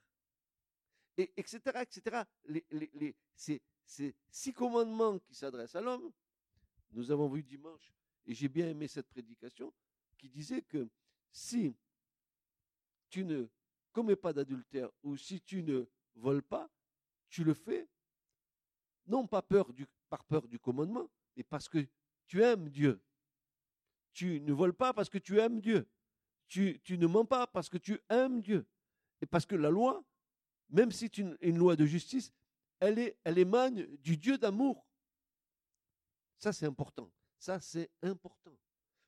et 1.18 1.32
etc., 1.36 1.60
etc. 1.82 2.22
Les, 2.46 3.16
ces, 3.34 3.60
six 4.30 4.52
commandements 4.52 5.18
qui 5.18 5.34
s'adressent 5.34 5.74
à 5.74 5.80
l'homme, 5.80 6.10
nous 6.92 7.10
avons 7.10 7.28
vu 7.28 7.42
dimanche, 7.42 7.92
et 8.24 8.34
j'ai 8.34 8.48
bien 8.48 8.68
aimé 8.68 8.88
cette 8.88 9.08
prédication, 9.08 9.74
qui 10.16 10.28
disait 10.28 10.62
que 10.62 10.88
si 11.30 11.76
tu 13.10 13.24
ne 13.24 13.46
commets 13.92 14.16
pas 14.16 14.32
d'adultère 14.32 14.90
ou 15.02 15.16
si 15.16 15.40
tu 15.40 15.62
ne 15.62 15.84
voles 16.14 16.42
pas, 16.42 16.70
tu 17.28 17.44
le 17.44 17.54
fais 17.54 17.88
non 19.06 19.26
pas 19.26 19.42
par 19.42 20.24
peur 20.24 20.46
du 20.48 20.58
commandement, 20.58 21.10
mais 21.36 21.42
parce 21.42 21.68
que 21.68 21.86
tu 22.26 22.42
aimes 22.42 22.68
Dieu. 22.68 23.00
Tu 24.12 24.40
ne 24.40 24.52
voles 24.52 24.74
pas 24.74 24.92
parce 24.92 25.08
que 25.08 25.18
tu 25.18 25.38
aimes 25.38 25.60
Dieu. 25.60 25.88
Tu 26.48 26.80
ne 26.88 27.06
mens 27.06 27.24
pas 27.24 27.46
parce 27.46 27.68
que 27.68 27.78
tu 27.78 28.00
aimes 28.08 28.40
Dieu. 28.40 28.66
Et 29.20 29.26
parce 29.26 29.46
que 29.46 29.54
la 29.54 29.70
loi, 29.70 30.04
même 30.70 30.90
si 30.92 31.06
c'est 31.06 31.18
une, 31.18 31.58
loi 31.58 31.76
de 31.76 31.86
justice, 31.86 32.32
elle, 32.80 33.14
émane 33.24 33.86
du 33.96 34.16
Dieu 34.16 34.38
d'amour. 34.38 34.86
Ça, 36.36 36.52
c'est 36.52 36.66
important. 36.66 37.10
Ça, 37.38 37.60
c'est 37.60 37.90
important. 38.02 38.56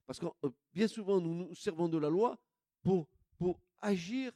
Parce 0.07 0.19
que 0.19 0.27
euh, 0.45 0.51
bien 0.73 0.89
souvent, 0.89 1.21
nous 1.21 1.35
nous 1.35 1.55
servons 1.55 1.89
de 1.89 1.99
la 1.99 2.09
loi 2.09 2.39
pour, 2.83 3.09
agir, 3.81 4.33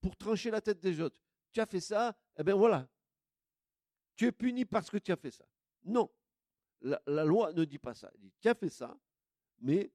pour 0.00 0.16
trancher 0.16 0.50
la 0.50 0.60
tête 0.60 0.80
des 0.80 1.00
autres. 1.00 1.18
Tu 1.52 1.60
as 1.60 1.66
fait 1.66 1.80
ça, 1.80 2.16
eh 2.38 2.44
bien 2.44 2.54
voilà. 2.54 2.88
Tu 4.14 4.26
es 4.26 4.32
puni 4.32 4.64
parce 4.64 4.88
que 4.90 4.98
tu 4.98 5.10
as 5.10 5.16
fait 5.16 5.30
ça. 5.30 5.46
Non. 5.84 6.08
La, 6.82 7.24
loi 7.24 7.52
ne 7.52 7.64
dit 7.64 7.78
pas 7.78 7.94
ça. 7.94 8.10
Elle 8.14 8.20
dit, 8.20 8.32
tu 8.40 8.48
as 8.48 8.54
fait 8.54 8.68
ça, 8.68 8.96
mais 9.58 9.90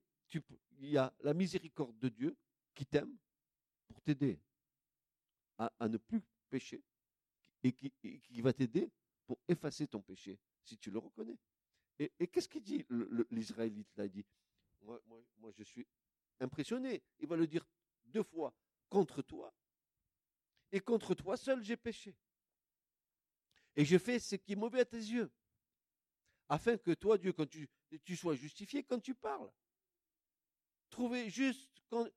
il 0.80 0.89
y 0.89 0.97
a 0.97 1.13
la 1.21 1.34
miséricorde 1.34 1.97
de 1.97 2.10
Dieu 2.10 2.38
qui 2.73 2.86
t'aime 2.86 3.15
pour 3.88 4.01
t'aider 4.01 4.39
à, 5.58 5.88
ne 5.88 5.97
plus 5.97 6.21
et 7.63 7.71
qui, 7.71 8.41
va 8.41 8.53
t'aider 8.53 8.91
pour 9.25 9.39
effacer 9.47 9.87
ton 9.87 10.01
péché 10.01 10.39
si 10.63 10.77
tu 10.77 10.91
le 10.91 10.99
reconnais. 10.99 11.37
Et, 11.99 12.27
qu'est-ce 12.27 12.49
qu'il 12.49 12.63
dit 12.63 12.85
l'Israélite 13.31 13.95
là? 13.95 14.07
Dit 14.07 14.25
moi, 14.81 15.51
je 15.53 15.63
suis 15.63 15.87
impressionné. 16.39 17.03
Il 17.19 17.27
va 17.27 17.35
le 17.35 17.47
dire 17.47 17.65
deux 18.05 18.23
fois. 18.23 18.53
Contre 18.89 19.21
toi. 19.21 19.53
Et 20.71 20.79
contre 20.79 21.15
toi 21.15 21.37
seul, 21.37 21.63
j'ai 21.63 21.77
péché. 21.77 22.15
Et 23.75 23.83
je 23.83 23.97
fais 23.97 24.19
ce 24.19 24.35
qui 24.35 24.53
est 24.53 24.55
mauvais 24.55 24.81
à 24.81 24.85
tes 24.85 24.97
yeux. 24.97 25.31
Afin 26.47 26.77
que 26.77 26.91
toi, 26.91 27.17
Dieu, 27.17 27.33
quand 27.33 27.47
tu, 27.47 28.15
sois 28.15 28.35
justifié 28.35 28.83
quand 28.83 28.99
tu 28.99 29.15
parles. 29.15 29.51
Trouver 30.89 31.29
juste, 31.29 31.81
quand, 31.89 32.07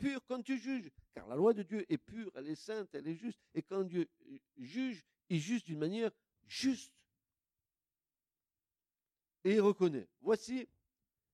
pur 0.00 0.20
quand 0.26 0.42
tu 0.42 0.58
juges. 0.58 0.90
Car 1.14 1.26
la 1.28 1.36
loi 1.36 1.52
de 1.52 1.62
Dieu 1.62 1.84
est 1.92 1.98
pure, 1.98 2.30
elle 2.34 2.48
est 2.48 2.54
sainte, 2.54 2.88
elle 2.94 3.06
est 3.06 3.14
juste. 3.14 3.40
Et 3.54 3.62
quand 3.62 3.84
Dieu 3.84 4.08
juge, 4.56 5.04
il 5.28 5.38
juge 5.38 5.64
d'une 5.64 5.78
manière 5.78 6.10
juste. 6.46 6.92
Et 9.44 9.54
il 9.54 9.60
reconnaît. 9.60 10.08
Voici 10.20 10.68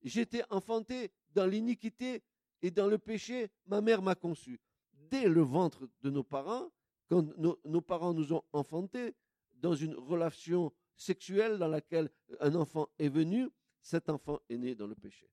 J'étais 0.07 0.45
enfanté 0.51 1.11
dans 1.35 1.47
l'iniquité 1.47 2.23
et 2.63 2.71
dans 2.71 2.87
le 2.87 2.97
péché, 2.97 3.51
ma 3.67 3.81
mère 3.81 4.03
m'a 4.03 4.15
conçu. 4.15 4.61
Dès 4.93 5.29
le 5.29 5.43
ventre 5.43 5.89
de 6.03 6.11
nos 6.11 6.23
parents, 6.23 6.71
quand 7.09 7.37
nos, 7.37 7.81
parents 7.81 8.15
nous 8.15 8.33
ont 8.33 8.45
enfantés 8.53 9.17
dans 9.55 9.75
une 9.75 9.95
relation 9.95 10.73
sexuelle 10.97 11.59
dans 11.59 11.67
laquelle 11.67 12.09
un 12.39 12.55
enfant 12.55 12.89
est 13.01 13.09
venu, 13.09 13.49
cet 13.83 14.09
enfant 14.09 14.41
est 14.49 14.59
né 14.59 14.77
dans 14.77 14.87
le 14.87 14.95
péché. 14.95 15.29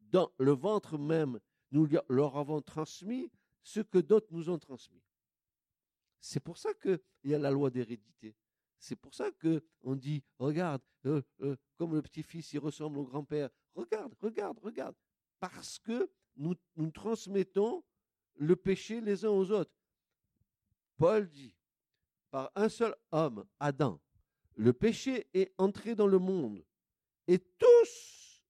Dans 0.00 0.32
le 0.38 0.52
ventre 0.52 0.96
même, 0.96 1.38
nous 1.70 1.88
leur 2.08 2.36
avons 2.36 2.60
transmis 2.60 3.30
ce 3.62 3.80
que 3.80 3.98
d'autres 3.98 4.28
nous 4.30 4.48
ont 4.48 4.58
transmis. 4.58 5.02
C'est 6.20 6.40
pour 6.40 6.58
ça 6.58 6.74
qu'il 6.74 7.00
y 7.24 7.34
a 7.34 7.38
la 7.38 7.50
loi 7.50 7.70
d'hérédité. 7.70 8.34
C'est 8.78 8.96
pour 8.96 9.14
ça 9.14 9.30
que 9.32 9.62
on 9.82 9.96
dit, 9.96 10.22
regarde, 10.38 10.82
euh, 11.06 11.22
euh, 11.40 11.56
comme 11.76 11.94
le 11.94 12.02
petit-fils, 12.02 12.52
il 12.52 12.58
ressemble 12.58 12.98
au 12.98 13.04
grand-père. 13.04 13.50
Regarde, 13.74 14.14
regarde, 14.20 14.58
regarde. 14.60 14.94
Parce 15.40 15.78
que 15.78 16.10
nous, 16.36 16.54
nous 16.76 16.90
transmettons 16.90 17.84
le 18.36 18.56
péché 18.56 19.00
les 19.00 19.24
uns 19.24 19.30
aux 19.30 19.50
autres. 19.50 19.74
Paul 20.96 21.28
dit, 21.28 21.54
par 22.30 22.50
un 22.54 22.68
seul 22.68 22.94
homme, 23.10 23.44
Adam, 23.58 24.00
le 24.54 24.72
péché 24.72 25.28
est 25.34 25.54
entré 25.58 25.94
dans 25.94 26.06
le 26.06 26.18
monde 26.18 26.64
et 27.26 27.38
tous 27.38 28.42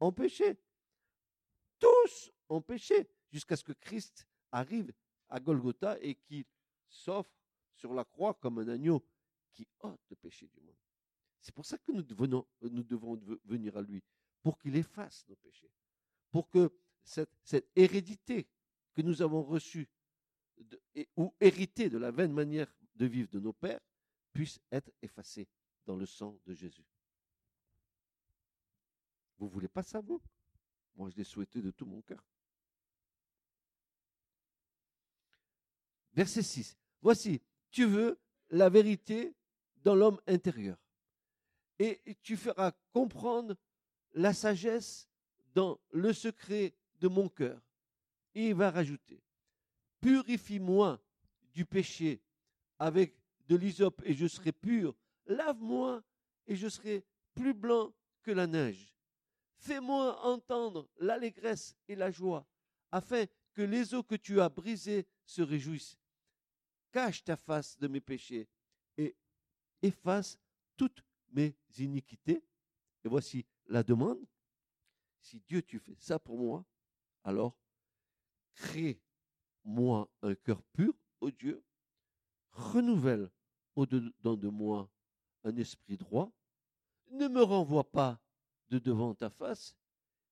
ont 0.00 0.12
péché. 0.12 0.58
Tous 1.78 2.32
péché 2.66 3.08
jusqu'à 3.30 3.56
ce 3.56 3.64
que 3.64 3.72
Christ 3.72 4.26
arrive 4.50 4.92
à 5.28 5.40
Golgotha 5.40 5.98
et 6.00 6.14
qu'il 6.14 6.44
s'offre 6.88 7.32
sur 7.74 7.94
la 7.94 8.04
croix 8.04 8.34
comme 8.34 8.58
un 8.58 8.68
agneau 8.68 9.04
qui 9.52 9.66
ôte 9.80 10.00
le 10.10 10.16
péché 10.16 10.46
du 10.48 10.60
monde. 10.60 10.76
C'est 11.40 11.54
pour 11.54 11.66
ça 11.66 11.78
que 11.78 11.92
nous, 11.92 12.04
nous 12.60 12.82
devons 12.82 13.16
venir 13.44 13.76
à 13.76 13.82
lui, 13.82 14.02
pour 14.42 14.58
qu'il 14.58 14.76
efface 14.76 15.24
nos 15.28 15.36
péchés, 15.36 15.70
pour 16.30 16.48
que 16.48 16.70
cette, 17.02 17.30
cette 17.42 17.68
hérédité 17.74 18.46
que 18.94 19.02
nous 19.02 19.22
avons 19.22 19.42
reçue 19.42 19.88
ou 21.16 21.34
héritée 21.40 21.88
de 21.88 21.98
la 21.98 22.10
vaine 22.10 22.32
manière 22.32 22.72
de 22.94 23.06
vivre 23.06 23.28
de 23.30 23.40
nos 23.40 23.52
pères 23.52 23.80
puisse 24.32 24.60
être 24.70 24.90
effacée 25.02 25.48
dans 25.84 25.96
le 25.96 26.06
sang 26.06 26.38
de 26.46 26.54
Jésus. 26.54 26.86
Vous 29.38 29.48
voulez 29.48 29.68
pas 29.68 29.82
ça, 29.82 30.00
vous? 30.00 30.22
Moi, 30.94 31.10
je 31.10 31.16
l'ai 31.16 31.24
souhaité 31.24 31.60
de 31.60 31.70
tout 31.70 31.86
mon 31.86 32.02
cœur. 32.02 32.22
Verset 36.14 36.42
6. 36.42 36.76
Voici, 37.00 37.40
tu 37.70 37.84
veux 37.84 38.18
la 38.50 38.68
vérité 38.68 39.34
dans 39.82 39.94
l'homme 39.94 40.20
intérieur. 40.26 40.76
Et 41.78 42.00
tu 42.22 42.36
feras 42.36 42.72
comprendre 42.92 43.56
la 44.12 44.32
sagesse 44.32 45.08
dans 45.54 45.80
le 45.90 46.12
secret 46.12 46.74
de 47.00 47.08
mon 47.08 47.28
cœur. 47.28 47.60
Et 48.34 48.48
il 48.48 48.54
va 48.54 48.70
rajouter, 48.70 49.20
purifie-moi 50.00 51.02
du 51.52 51.64
péché 51.64 52.22
avec 52.78 53.14
de 53.48 53.56
l'hysope 53.56 54.00
et 54.04 54.14
je 54.14 54.26
serai 54.26 54.52
pur. 54.52 54.94
Lave-moi 55.26 56.02
et 56.46 56.56
je 56.56 56.68
serai 56.68 57.04
plus 57.34 57.54
blanc 57.54 57.92
que 58.22 58.30
la 58.30 58.46
neige. 58.46 58.94
Fais-moi 59.56 60.24
entendre 60.24 60.88
l'allégresse 60.98 61.76
et 61.88 61.94
la 61.94 62.10
joie, 62.10 62.46
afin 62.90 63.24
que 63.54 63.62
les 63.62 63.94
eaux 63.94 64.02
que 64.02 64.16
tu 64.16 64.40
as 64.40 64.48
brisées 64.48 65.06
se 65.24 65.42
réjouissent. 65.42 65.98
Cache 66.92 67.24
ta 67.24 67.36
face 67.36 67.78
de 67.78 67.88
mes 67.88 68.00
péchés 68.00 68.48
et 68.98 69.16
efface 69.80 70.38
toutes 70.76 71.02
mes 71.30 71.56
iniquités. 71.78 72.44
Et 73.04 73.08
voici 73.08 73.44
la 73.66 73.82
demande. 73.82 74.24
Si 75.20 75.40
Dieu, 75.40 75.62
tu 75.62 75.78
fais 75.78 75.96
ça 75.98 76.18
pour 76.18 76.38
moi, 76.38 76.64
alors 77.24 77.56
crée-moi 78.54 80.10
un 80.20 80.34
cœur 80.34 80.62
pur, 80.72 80.94
ô 81.20 81.30
Dieu, 81.30 81.64
renouvelle 82.50 83.30
au-dedans 83.74 84.36
de 84.36 84.48
moi 84.48 84.90
un 85.44 85.56
esprit 85.56 85.96
droit, 85.96 86.30
ne 87.10 87.28
me 87.28 87.42
renvoie 87.42 87.90
pas 87.90 88.20
de 88.68 88.78
devant 88.78 89.14
ta 89.14 89.30
face 89.30 89.76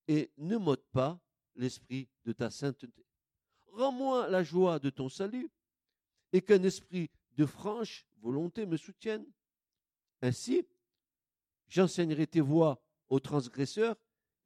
et 0.08 0.30
ne 0.36 0.56
m'ôte 0.56 0.84
pas 0.92 1.20
l'esprit 1.54 2.08
de 2.24 2.32
ta 2.32 2.50
sainteté. 2.50 3.06
Rends-moi 3.66 4.28
la 4.28 4.42
joie 4.42 4.78
de 4.78 4.90
ton 4.90 5.08
salut 5.08 5.50
et 6.32 6.42
qu'un 6.42 6.62
esprit 6.62 7.10
de 7.36 7.46
franche 7.46 8.06
volonté 8.20 8.66
me 8.66 8.76
soutienne. 8.76 9.24
Ainsi, 10.22 10.66
j'enseignerai 11.68 12.26
tes 12.26 12.40
voies 12.40 12.82
aux 13.08 13.20
transgresseurs 13.20 13.96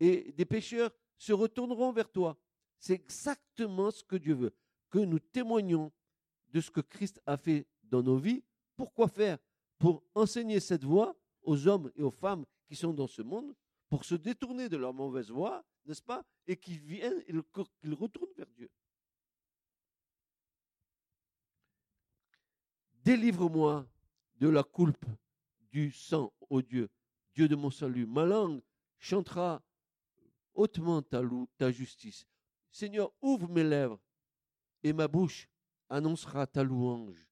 et 0.01 0.33
des 0.33 0.45
pécheurs 0.45 0.91
se 1.19 1.33
retourneront 1.33 1.93
vers 1.93 2.11
toi. 2.11 2.39
C'est 2.79 2.95
exactement 2.95 3.91
ce 3.91 4.05
que 4.05 4.17
Dieu 4.17 4.35
veut, 4.35 4.55
que 4.91 4.99
nous 4.99 5.19
témoignons 5.19 5.93
de 6.51 6.61
ce 6.61 6.71
que 6.71 6.81
Christ 6.81 7.21
a 7.27 7.37
fait 7.37 7.67
dans 7.85 8.03
nos 8.03 8.17
vies. 8.17 8.43
Pourquoi 8.77 9.09
faire? 9.09 9.39
Pour 9.79 10.05
enseigner 10.15 10.61
cette 10.61 10.85
voie 10.85 11.17
aux 11.43 11.67
hommes 11.67 11.91
et 11.97 12.03
aux 12.03 12.11
femmes 12.11 12.45
qui 12.67 12.77
sont 12.77 12.93
dans 12.93 13.07
ce 13.07 13.23
monde, 13.23 13.55
pour 13.89 14.05
se 14.05 14.15
détourner 14.15 14.69
de 14.69 14.77
leur 14.77 14.95
mauvaise 14.95 15.31
voie, 15.31 15.65
n'est-ce 15.85 16.03
pas? 16.03 16.25
Et 16.47 16.57
qu'ils 16.57 16.81
viennent, 16.81 17.23
qu'ils 17.81 17.95
retournent 17.95 18.33
vers 18.37 18.51
Dieu. 18.51 18.71
Délivre-moi 23.05 23.87
de 24.39 24.49
la 24.49 24.63
coulpe 24.63 25.05
du 25.71 25.91
sang, 25.91 26.33
ô 26.49 26.63
Dieu, 26.63 26.89
Dieu 27.35 27.49
de 27.49 27.55
mon 27.55 27.71
salut. 27.71 28.07
Ma 28.07 28.25
langue 28.25 28.63
chantera 28.99 29.63
hautement 30.55 31.03
ta, 31.03 31.71
justice. 31.71 32.27
Seigneur, 32.71 33.13
ouvre 33.21 33.47
mes 33.51 33.63
lèvres 33.63 34.01
et 34.83 34.95
ma 34.95 35.07
bouche 35.07 35.51
annoncera 35.91 36.47
ta 36.47 36.63
louange. 36.63 37.27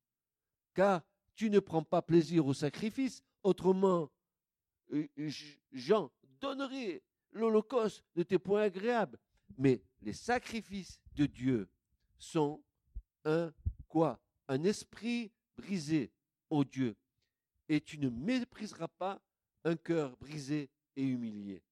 Car 0.75 1.01
tu 1.35 1.49
ne 1.49 1.59
prends 1.59 1.83
pas 1.83 2.03
plaisir 2.03 2.47
au 2.47 2.53
sacrifice, 2.53 3.23
autrement, 3.43 4.11
euh, 4.93 5.09
Jean 5.73 6.11
donnerait 6.39 7.03
l'holocauste 7.33 8.05
de 8.15 8.23
tes 8.23 8.39
points 8.39 8.63
agréables. 8.63 9.19
Mais 9.57 9.81
les 10.03 10.13
sacrifices 10.13 11.01
de 11.15 11.25
Dieu 11.25 11.67
sont 12.19 12.63
un 13.25 13.55
quoi? 13.89 14.21
Un 14.49 14.65
esprit 14.65 15.33
brisé, 15.57 16.13
ô 16.51 16.65
Dieu, 16.65 16.97
et 17.69 17.81
tu 17.81 17.99
ne 17.99 18.09
mépriseras 18.09 18.89
pas 18.89 19.21
un 19.65 19.77
cœur 19.77 20.17
brisé 20.17 20.71
et 20.97 21.05
humilié. 21.05 21.63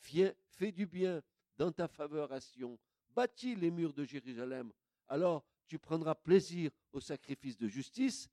fais 0.00 0.72
du 0.72 0.86
bien 0.86 1.22
dans 1.56 1.72
ta 1.72 1.88
faveur 1.88 2.32
à 2.32 2.40
Sion, 2.40 2.78
bâtis 3.14 3.54
les 3.54 3.70
murs 3.70 3.92
de 3.92 4.04
Jérusalem, 4.04 4.72
alors 5.08 5.44
tu 5.66 5.78
prendras 5.78 6.14
plaisir 6.14 6.70
au 6.92 7.00
sacrifice 7.00 7.56
de 7.56 7.68
justice, 7.68 8.28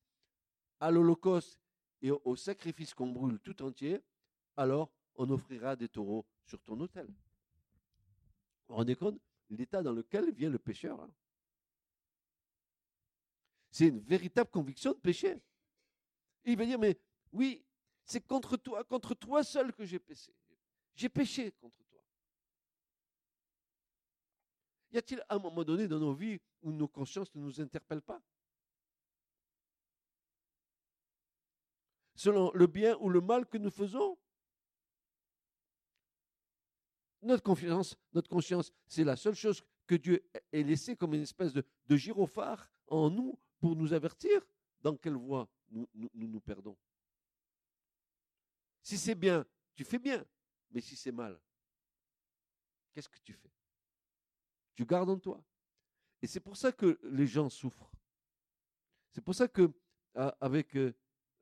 à 0.79 0.91
l'holocauste 0.91 1.59
et 2.01 2.11
au 2.11 2.35
sacrifice 2.35 2.93
qu'on 2.93 3.11
brûle 3.11 3.39
tout 3.39 3.61
entier, 3.61 4.01
alors 4.55 4.91
on 5.15 5.29
offrira 5.29 5.75
des 5.75 5.89
taureaux 5.89 6.25
sur 6.45 6.61
ton 6.63 6.79
autel. 6.79 7.07
Vous 7.07 7.13
vous 8.69 8.75
rendez 8.75 8.95
compte? 8.95 9.19
L'état 9.49 9.83
dans 9.83 9.93
lequel 9.93 10.31
vient 10.31 10.49
le 10.49 10.57
pécheur 10.57 10.99
hein? 11.01 11.11
C'est 13.75 13.87
une 13.87 13.99
véritable 13.99 14.49
conviction 14.49 14.93
de 14.93 14.99
péché. 14.99 15.37
il 16.45 16.57
va 16.57 16.65
dire, 16.65 16.79
mais 16.79 16.97
oui, 17.33 17.61
c'est 18.05 18.25
contre 18.25 18.55
toi, 18.55 18.85
contre 18.85 19.13
toi 19.15 19.43
seul 19.43 19.73
que 19.73 19.83
j'ai 19.83 19.99
péché. 19.99 20.33
J'ai 20.95 21.09
péché 21.09 21.51
contre 21.51 21.83
toi. 21.83 22.01
Y 24.91 24.97
a-t-il 24.97 25.21
un 25.27 25.39
moment 25.39 25.65
donné 25.65 25.89
dans 25.89 25.99
nos 25.99 26.13
vies 26.13 26.39
où 26.61 26.71
nos 26.71 26.87
consciences 26.87 27.35
ne 27.35 27.41
nous 27.41 27.59
interpellent 27.59 28.01
pas? 28.01 28.21
Selon 32.15 32.51
le 32.53 32.67
bien 32.67 32.95
ou 33.01 33.09
le 33.09 33.19
mal 33.19 33.45
que 33.45 33.57
nous 33.57 33.71
faisons 33.71 34.17
Notre 37.23 37.43
confiance, 37.43 37.97
notre 38.13 38.29
conscience, 38.29 38.71
c'est 38.87 39.03
la 39.03 39.17
seule 39.17 39.35
chose 39.35 39.65
que 39.85 39.95
Dieu 39.95 40.25
ait 40.53 40.63
laissée 40.63 40.95
comme 40.95 41.13
une 41.13 41.23
espèce 41.23 41.51
de, 41.51 41.65
de 41.87 41.97
gyrophare 41.97 42.71
en 42.87 43.09
nous 43.09 43.37
pour 43.65 43.75
nous 43.75 43.93
avertir 43.93 44.45
dans 44.79 44.95
quelle 44.95 45.15
voie 45.15 45.49
nous 45.71 45.89
nous, 46.13 46.39
perdons. 46.39 46.77
Si 48.83 48.95
c'est 48.95 49.15
bien, 49.15 49.43
tu 49.73 49.83
fais 49.83 49.97
bien. 49.97 50.23
Mais 50.69 50.81
si 50.81 50.95
c'est 50.95 51.11
mal, 51.11 51.41
qu'est-ce 52.93 53.09
que 53.09 53.17
tu 53.23 53.33
fais? 53.33 53.49
Tu 54.75 54.85
gardes 54.85 55.09
en 55.09 55.17
toi. 55.17 55.43
Et 56.21 56.27
c'est 56.27 56.41
pour 56.41 56.55
ça 56.55 56.71
que 56.71 56.99
les 57.05 57.25
gens 57.25 57.49
souffrent. 57.49 57.89
C'est 59.09 59.21
pour 59.21 59.33
ça 59.33 59.47
que, 59.47 59.73
avec 60.13 60.77
euh, 60.77 60.93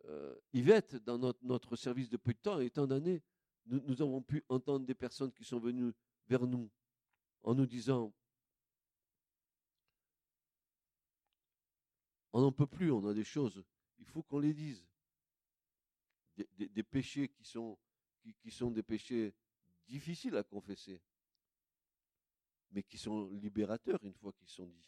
euh, 0.05 0.33
Yvette, 0.53 0.95
dans 1.03 1.17
notre, 1.41 1.75
service 1.75 2.07
de 2.07 2.15
peu 2.15 2.31
de 2.31 2.39
temps 2.39 2.61
et 2.61 2.69
tant 2.69 2.87
d'années, 2.87 3.21
nous, 3.65 3.81
nous 3.81 4.01
avons 4.01 4.21
pu 4.21 4.45
entendre 4.47 4.85
des 4.85 4.95
personnes 4.95 5.33
qui 5.33 5.43
sont 5.43 5.59
venues 5.59 5.91
vers 6.27 6.47
nous 6.47 6.71
en 7.41 7.53
nous 7.53 7.65
disant 7.65 8.13
On 12.33 12.41
n'en 12.41 12.51
peut 12.51 12.67
plus, 12.67 12.91
on 12.91 13.07
a 13.07 13.13
des 13.13 13.23
choses, 13.23 13.63
il 13.99 14.05
faut 14.05 14.23
qu'on 14.23 14.39
les 14.39 14.53
dise. 14.53 14.83
Des, 16.35 16.81
péchés 16.81 17.29
qui 17.29 17.45
sont, 17.45 17.77
des 18.71 18.81
péchés 18.81 19.35
difficiles 19.87 20.35
à 20.35 20.43
confesser, 20.43 20.99
mais 22.71 22.81
qui 22.81 22.97
sont 22.97 23.29
libérateurs 23.29 24.03
une 24.03 24.15
fois 24.15 24.33
qu'ils 24.33 24.49
sont 24.49 24.65
dits. 24.65 24.83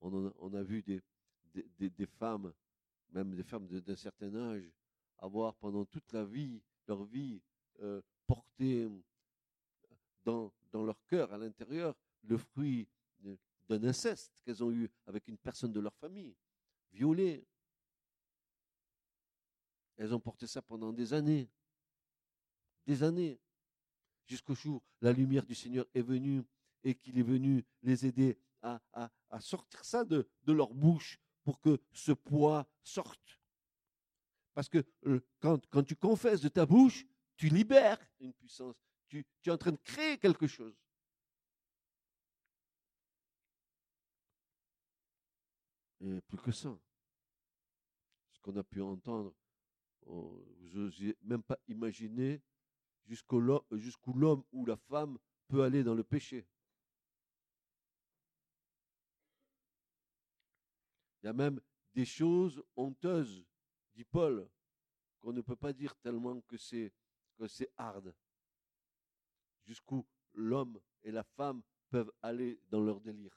On, 0.00 0.54
a, 0.54 0.62
vu 0.62 0.82
des, 0.82 2.06
femmes, 2.06 2.54
même 3.10 3.34
des 3.34 3.42
femmes 3.42 3.66
d'un 3.66 3.96
certain 3.96 4.34
âge, 4.34 4.72
avoir 5.18 5.54
pendant 5.56 5.84
toute 5.84 6.10
la 6.12 6.24
vie, 6.24 6.62
leur 6.86 7.04
vie, 7.04 7.42
euh, 7.80 8.00
porté 8.26 8.88
dans, 10.24 10.50
dans 10.70 10.84
leur 10.84 11.04
cœur, 11.04 11.32
à 11.34 11.36
l'intérieur, 11.36 11.94
le 12.22 12.38
fruit 12.38 12.88
d'un 13.68 13.82
inceste 13.84 14.32
qu'elles 14.44 14.64
ont 14.64 14.70
eu 14.70 14.90
avec 15.06 15.28
une 15.28 15.38
personne 15.38 15.72
de 15.72 15.80
leur 15.80 15.94
famille, 15.96 16.34
violée. 16.92 17.46
Elles 19.96 20.14
ont 20.14 20.20
porté 20.20 20.46
ça 20.46 20.62
pendant 20.62 20.92
des 20.92 21.12
années, 21.12 21.50
des 22.86 23.02
années, 23.02 23.40
jusqu'au 24.26 24.54
jour 24.54 24.76
où 24.76 25.04
la 25.04 25.12
lumière 25.12 25.44
du 25.44 25.54
Seigneur 25.54 25.86
est 25.94 26.02
venue 26.02 26.44
et 26.84 26.94
qu'il 26.94 27.18
est 27.18 27.22
venu 27.22 27.64
les 27.82 28.06
aider 28.06 28.38
à, 28.62 29.10
sortir 29.40 29.84
ça 29.84 30.04
de, 30.04 30.26
leur 30.46 30.72
bouche 30.72 31.18
pour 31.44 31.60
que 31.60 31.80
ce 31.92 32.12
poids 32.12 32.66
sorte. 32.82 33.40
Parce 34.54 34.68
que 34.68 34.84
euh, 35.06 35.20
quand, 35.40 35.82
tu 35.84 35.94
confesses 35.94 36.40
de 36.40 36.48
ta 36.48 36.66
bouche, 36.66 37.06
tu 37.36 37.48
libères 37.48 38.00
une 38.20 38.32
puissance. 38.32 38.76
Tu 39.08 39.24
es 39.46 39.50
en 39.50 39.56
train 39.56 39.72
de 39.72 39.78
créer 39.78 40.18
quelque 40.18 40.46
chose. 40.46 40.74
Et 46.00 46.20
plus 46.22 46.38
que 46.38 46.52
ça, 46.52 46.78
ce 48.32 48.40
qu'on 48.40 48.56
a 48.56 48.62
pu 48.62 48.80
entendre, 48.80 49.34
vous 50.06 50.68
n'osez 50.72 51.16
même 51.22 51.42
pas 51.42 51.58
imaginer 51.66 52.40
jusqu'où 53.06 53.40
l'homme 53.40 54.44
ou 54.52 54.64
la 54.64 54.76
femme 54.76 55.18
peut 55.48 55.62
aller 55.62 55.82
dans 55.82 55.94
le 55.94 56.04
péché. 56.04 56.46
Il 61.22 61.26
y 61.26 61.28
a 61.28 61.32
même 61.32 61.60
des 61.92 62.04
choses 62.04 62.62
honteuses, 62.76 63.44
dit 63.94 64.04
Paul, 64.04 64.48
qu'on 65.20 65.32
ne 65.32 65.40
peut 65.40 65.56
pas 65.56 65.72
dire 65.72 65.96
tellement 65.96 66.40
que 66.42 66.56
c'est 66.56 66.92
que 67.36 67.48
c'est 67.48 67.72
hard. 67.76 68.14
Jusqu'où 69.64 70.06
l'homme 70.32 70.80
et 71.02 71.10
la 71.10 71.24
femme 71.24 71.62
peuvent 71.90 72.12
aller 72.22 72.60
dans 72.68 72.80
leur 72.80 73.00
délire. 73.00 73.36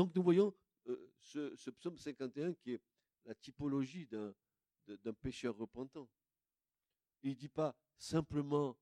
Donc 0.00 0.16
nous 0.16 0.22
voyons 0.22 0.54
euh, 0.86 1.12
ce, 1.18 1.68
psaume 1.68 1.98
51 1.98 2.54
qui 2.54 2.72
est 2.72 2.80
la 3.26 3.34
typologie 3.34 4.06
d'un, 4.06 4.32
pécheur 5.20 5.54
repentant. 5.54 6.08
Il 7.22 7.32
ne 7.32 7.34
dit 7.34 7.50
pas 7.50 7.76
simplement 7.98 8.78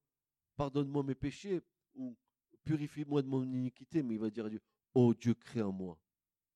pardonne-moi 0.55 1.03
mes 1.03 1.17
péchés 1.17 1.61
ou 1.97 2.17
purifie-moi 2.63 3.23
de 3.23 3.27
mon 3.27 3.43
iniquité, 3.43 4.01
mais 4.05 4.15
il 4.15 4.21
va 4.21 4.31
dire 4.31 4.47
à 4.47 4.49
Dieu, 4.49 4.63
oh 4.95 5.13
Dieu, 5.13 5.35
crée 5.35 5.61
en 5.61 5.73
moi 5.73 5.99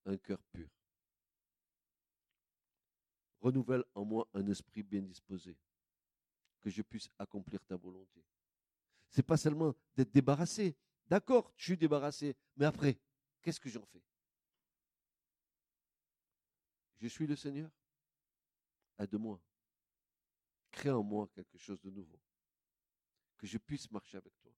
un 0.04 0.16
cœur 0.16 0.40
pur. 0.52 0.70
Renouvelle 3.40 3.82
en 3.96 4.04
moi 4.04 4.28
un 4.32 4.46
esprit 4.46 4.84
bien 4.84 5.02
disposé, 5.02 5.58
que 6.60 6.70
je 6.70 6.82
puisse 6.82 7.10
accomplir 7.18 7.64
ta 7.64 7.74
volonté. 7.74 8.24
C'est 9.10 9.26
pas 9.26 9.36
seulement 9.36 9.74
d'être 9.96 10.12
débarrassé. 10.12 10.76
D'accord, 11.08 11.52
je 11.56 11.64
suis 11.64 11.76
débarrassé, 11.76 12.36
mais 12.54 12.66
après, 12.66 13.00
qu'est-ce 13.42 13.58
que 13.58 13.68
j'en 13.68 13.84
fais? 13.86 14.04
Je 17.02 17.08
suis 17.08 17.26
le 17.26 17.34
Seigneur 17.34 17.68
Aide-moi. 18.96 19.42
Crée 20.70 20.92
en 20.92 21.02
moi 21.02 21.28
quelque 21.34 21.58
chose 21.58 21.80
de 21.80 21.90
nouveau. 21.90 22.20
Que 23.36 23.46
je 23.48 23.58
puisse 23.58 23.90
marcher 23.90 24.18
avec 24.18 24.32
toi. 24.40 24.52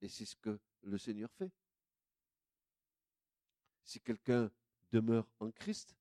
Et 0.00 0.08
c'est 0.08 0.24
ce 0.24 0.34
que 0.36 0.58
le 0.80 0.96
Seigneur 0.96 1.30
fait. 1.32 1.52
Si 3.84 4.00
quelqu'un 4.00 4.50
demeure 4.90 5.28
en 5.38 5.50
Christ, 5.50 5.94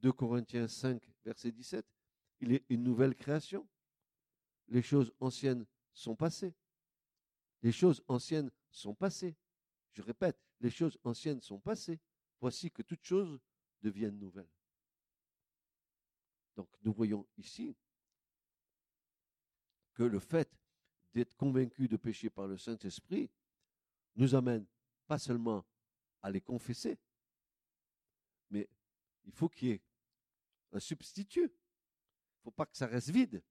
2 0.00 0.12
Corinthiens 0.12 0.68
5, 0.68 1.02
verset 1.24 1.50
17, 1.50 1.86
il 2.40 2.52
est 2.52 2.66
une 2.68 2.82
nouvelle 2.82 3.16
création. 3.16 3.66
Les 4.68 4.82
choses 4.82 5.14
anciennes 5.18 5.64
sont 5.94 6.14
passées. 6.14 6.54
Les 7.62 7.72
choses 7.72 8.04
anciennes 8.06 8.50
sont 8.70 8.94
passées. 8.94 9.34
Je 9.92 10.02
répète, 10.02 10.38
les 10.60 10.70
choses 10.70 10.98
anciennes 11.04 11.40
sont 11.40 11.58
passées. 11.58 11.98
Voici 12.38 12.70
que 12.70 12.82
toutes 12.82 13.02
choses 13.02 13.40
deviennent 13.82 14.18
nouvelles. 14.18 14.50
Donc 16.56 16.68
nous 16.82 16.92
voyons 16.92 17.26
ici 17.36 17.76
que 19.94 20.02
le 20.02 20.18
fait 20.18 20.50
d'être 21.14 21.36
convaincu 21.36 21.88
de 21.88 21.96
péché 21.96 22.30
par 22.30 22.46
le 22.46 22.58
Saint-Esprit 22.58 23.30
nous 24.16 24.34
amène 24.34 24.66
pas 25.06 25.18
seulement 25.18 25.64
à 26.22 26.30
les 26.30 26.40
confesser, 26.40 26.98
mais 28.50 28.68
il 29.24 29.32
faut 29.32 29.48
qu'il 29.48 29.68
y 29.68 29.70
ait 29.72 29.82
un 30.72 30.80
substitut. 30.80 31.44
Il 31.44 32.40
ne 32.40 32.42
faut 32.44 32.50
pas 32.50 32.66
que 32.66 32.76
ça 32.76 32.86
reste 32.86 33.10
vide. 33.10 33.42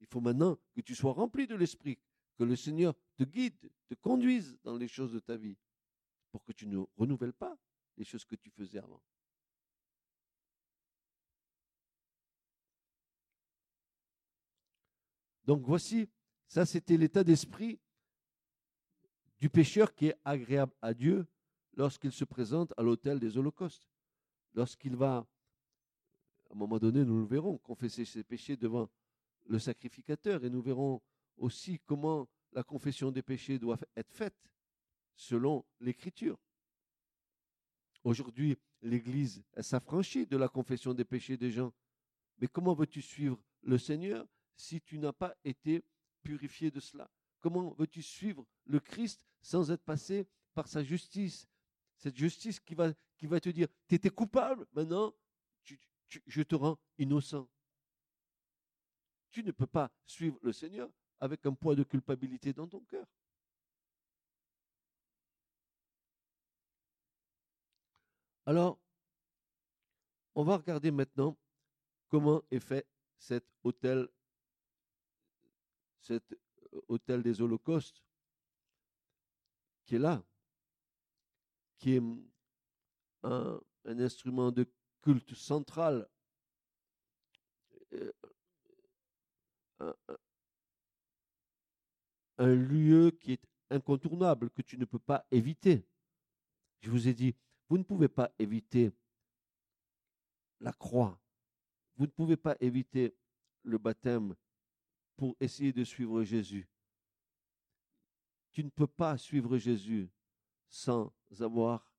Il 0.00 0.06
faut 0.06 0.20
maintenant 0.20 0.58
que 0.74 0.80
tu 0.80 0.94
sois 0.94 1.12
rempli 1.12 1.46
de 1.46 1.54
l'Esprit, 1.54 1.98
que 2.36 2.44
le 2.44 2.56
Seigneur 2.56 2.94
te 3.16 3.24
guide, 3.24 3.70
te 3.88 3.94
conduise 3.94 4.58
dans 4.62 4.76
les 4.76 4.88
choses 4.88 5.12
de 5.12 5.20
ta 5.20 5.36
vie, 5.36 5.56
pour 6.30 6.42
que 6.44 6.52
tu 6.52 6.66
ne 6.66 6.84
renouvelles 6.96 7.32
pas 7.32 7.56
les 7.96 8.04
choses 8.04 8.24
que 8.24 8.36
tu 8.36 8.50
faisais 8.50 8.78
avant. 8.78 9.02
Donc 15.44 15.62
voici, 15.64 16.08
ça 16.46 16.64
c'était 16.64 16.96
l'état 16.96 17.24
d'esprit 17.24 17.78
du 19.38 19.50
pécheur 19.50 19.94
qui 19.94 20.06
est 20.06 20.16
agréable 20.24 20.72
à 20.80 20.94
Dieu 20.94 21.26
lorsqu'il 21.74 22.12
se 22.12 22.24
présente 22.24 22.72
à 22.76 22.82
l'autel 22.82 23.18
des 23.18 23.36
holocaustes. 23.36 23.88
Lorsqu'il 24.54 24.96
va, 24.96 25.16
à 25.16 26.52
un 26.52 26.54
moment 26.54 26.78
donné, 26.78 27.04
nous 27.04 27.18
le 27.18 27.26
verrons, 27.26 27.58
confesser 27.58 28.04
ses 28.04 28.22
péchés 28.22 28.56
devant 28.56 28.88
le 29.46 29.58
sacrificateur 29.58 30.44
et 30.44 30.50
nous 30.50 30.62
verrons 30.62 31.02
aussi 31.36 31.80
comment 31.80 32.28
la 32.52 32.62
confession 32.62 33.10
des 33.10 33.22
péchés 33.22 33.58
doit 33.58 33.78
être 33.96 34.12
faite 34.12 34.36
selon 35.16 35.64
l'Écriture. 35.80 36.38
Aujourd'hui, 38.04 38.56
l'Église 38.82 39.42
s'affranchit 39.60 40.26
de 40.26 40.36
la 40.36 40.48
confession 40.48 40.94
des 40.94 41.04
péchés 41.04 41.36
des 41.36 41.50
gens. 41.50 41.72
Mais 42.38 42.46
comment 42.46 42.74
veux-tu 42.74 43.02
suivre 43.02 43.42
le 43.62 43.78
Seigneur 43.78 44.26
si 44.56 44.80
tu 44.80 44.98
n'as 44.98 45.12
pas 45.12 45.34
été 45.44 45.84
purifié 46.22 46.70
de 46.70 46.80
cela 46.80 47.10
Comment 47.44 47.74
veux-tu 47.74 48.00
suivre 48.00 48.46
le 48.64 48.80
Christ 48.80 49.22
sans 49.42 49.70
être 49.70 49.84
passé 49.84 50.26
par 50.54 50.66
sa 50.66 50.82
justice? 50.82 51.46
Cette 51.98 52.16
justice 52.16 52.58
qui 52.58 52.74
va, 52.74 52.94
te 52.94 53.48
dire, 53.50 53.68
tu 53.86 53.96
étais 53.96 54.08
coupable, 54.08 54.66
maintenant 54.72 55.14
je 56.26 56.42
te 56.42 56.54
rends 56.54 56.78
innocent. 56.96 57.46
Tu 59.30 59.42
ne 59.42 59.50
peux 59.50 59.66
pas 59.66 59.92
suivre 60.06 60.38
le 60.40 60.54
Seigneur 60.54 60.88
avec 61.20 61.44
un 61.44 61.52
poids 61.52 61.74
de 61.74 61.82
culpabilité 61.82 62.54
dans 62.54 62.66
ton 62.66 62.80
cœur. 62.80 63.06
Alors, 68.46 68.80
on 70.34 70.44
va 70.44 70.56
regarder 70.56 70.90
maintenant 70.90 71.36
comment 72.08 72.42
est 72.50 72.60
fait 72.60 72.86
cet 73.18 73.44
hôtel 73.64 74.08
cet 76.04 76.38
hôtel 76.88 77.22
des 77.22 77.40
holocaustes 77.40 78.02
qui 79.86 79.96
est 79.96 79.98
là, 79.98 80.22
qui 81.78 81.94
est 81.96 82.02
un, 83.22 83.60
instrument 83.86 84.52
de 84.52 84.66
culte 85.02 85.34
central, 85.34 86.08
euh, 87.94 88.12
un, 89.80 89.94
un 92.38 92.54
lieu 92.54 93.10
qui 93.10 93.32
est 93.32 93.42
incontournable, 93.70 94.50
que 94.50 94.62
tu 94.62 94.76
ne 94.76 94.84
peux 94.84 94.98
pas 94.98 95.26
éviter. 95.30 95.86
Je 96.80 96.90
vous 96.90 97.08
ai 97.08 97.14
dit, 97.14 97.34
vous 97.68 97.78
ne 97.78 97.82
pouvez 97.82 98.08
pas 98.08 98.30
éviter 98.38 98.92
la 100.60 100.72
croix. 100.72 101.18
Vous 101.96 102.04
ne 102.04 102.10
pouvez 102.10 102.36
pas 102.36 102.56
éviter 102.60 103.16
le 103.62 103.78
baptême 103.78 104.34
pour 105.16 105.36
essayer 105.40 105.72
de 105.72 105.84
suivre 105.84 106.22
Jésus. 106.24 106.68
Tu 108.52 108.64
ne 108.64 108.70
peux 108.70 108.86
pas 108.86 109.16
suivre 109.18 109.58
Jésus 109.58 110.08
sans 110.68 111.12
avoir 111.40 111.90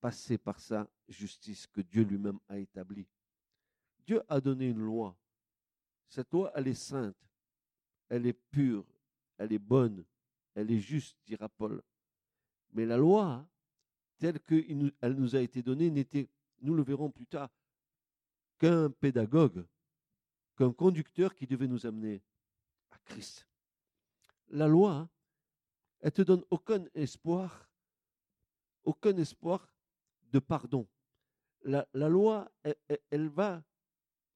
passé 0.00 0.38
par 0.38 0.60
sa 0.60 0.88
justice 1.08 1.66
que 1.66 1.80
Dieu 1.80 2.02
lui-même 2.04 2.38
a 2.48 2.58
établie. 2.58 3.08
Dieu 4.06 4.22
a 4.28 4.40
donné 4.40 4.68
une 4.68 4.80
loi. 4.80 5.16
Cette 6.08 6.30
loi, 6.32 6.52
elle 6.54 6.68
est 6.68 6.74
sainte, 6.74 7.16
elle 8.08 8.26
est 8.26 8.38
pure, 8.50 8.84
elle 9.38 9.52
est 9.52 9.58
bonne, 9.58 10.04
elle 10.54 10.70
est 10.70 10.80
juste, 10.80 11.16
dira 11.26 11.48
Paul. 11.48 11.82
Mais 12.72 12.86
la 12.86 12.96
loi, 12.96 13.48
telle 14.18 14.40
qu'elle 14.40 15.14
nous 15.16 15.34
a 15.34 15.40
été 15.40 15.62
donnée, 15.62 15.90
n'était, 15.90 16.28
nous 16.60 16.74
le 16.74 16.82
verrons 16.82 17.10
plus 17.10 17.26
tard, 17.26 17.50
qu'un 18.58 18.90
pédagogue 18.90 19.66
qu'un 20.56 20.72
conducteur 20.72 21.34
qui 21.34 21.46
devait 21.46 21.66
nous 21.66 21.86
amener 21.86 22.22
à 22.90 22.98
Christ. 23.04 23.46
La 24.48 24.68
loi, 24.68 25.08
elle 26.00 26.12
te 26.12 26.22
donne 26.22 26.44
aucun 26.50 26.84
espoir, 26.94 27.68
aucun 28.84 29.16
espoir 29.16 29.66
de 30.30 30.38
pardon. 30.38 30.86
La, 31.62 31.86
loi, 31.94 32.50
elle, 33.10 33.28
va 33.28 33.64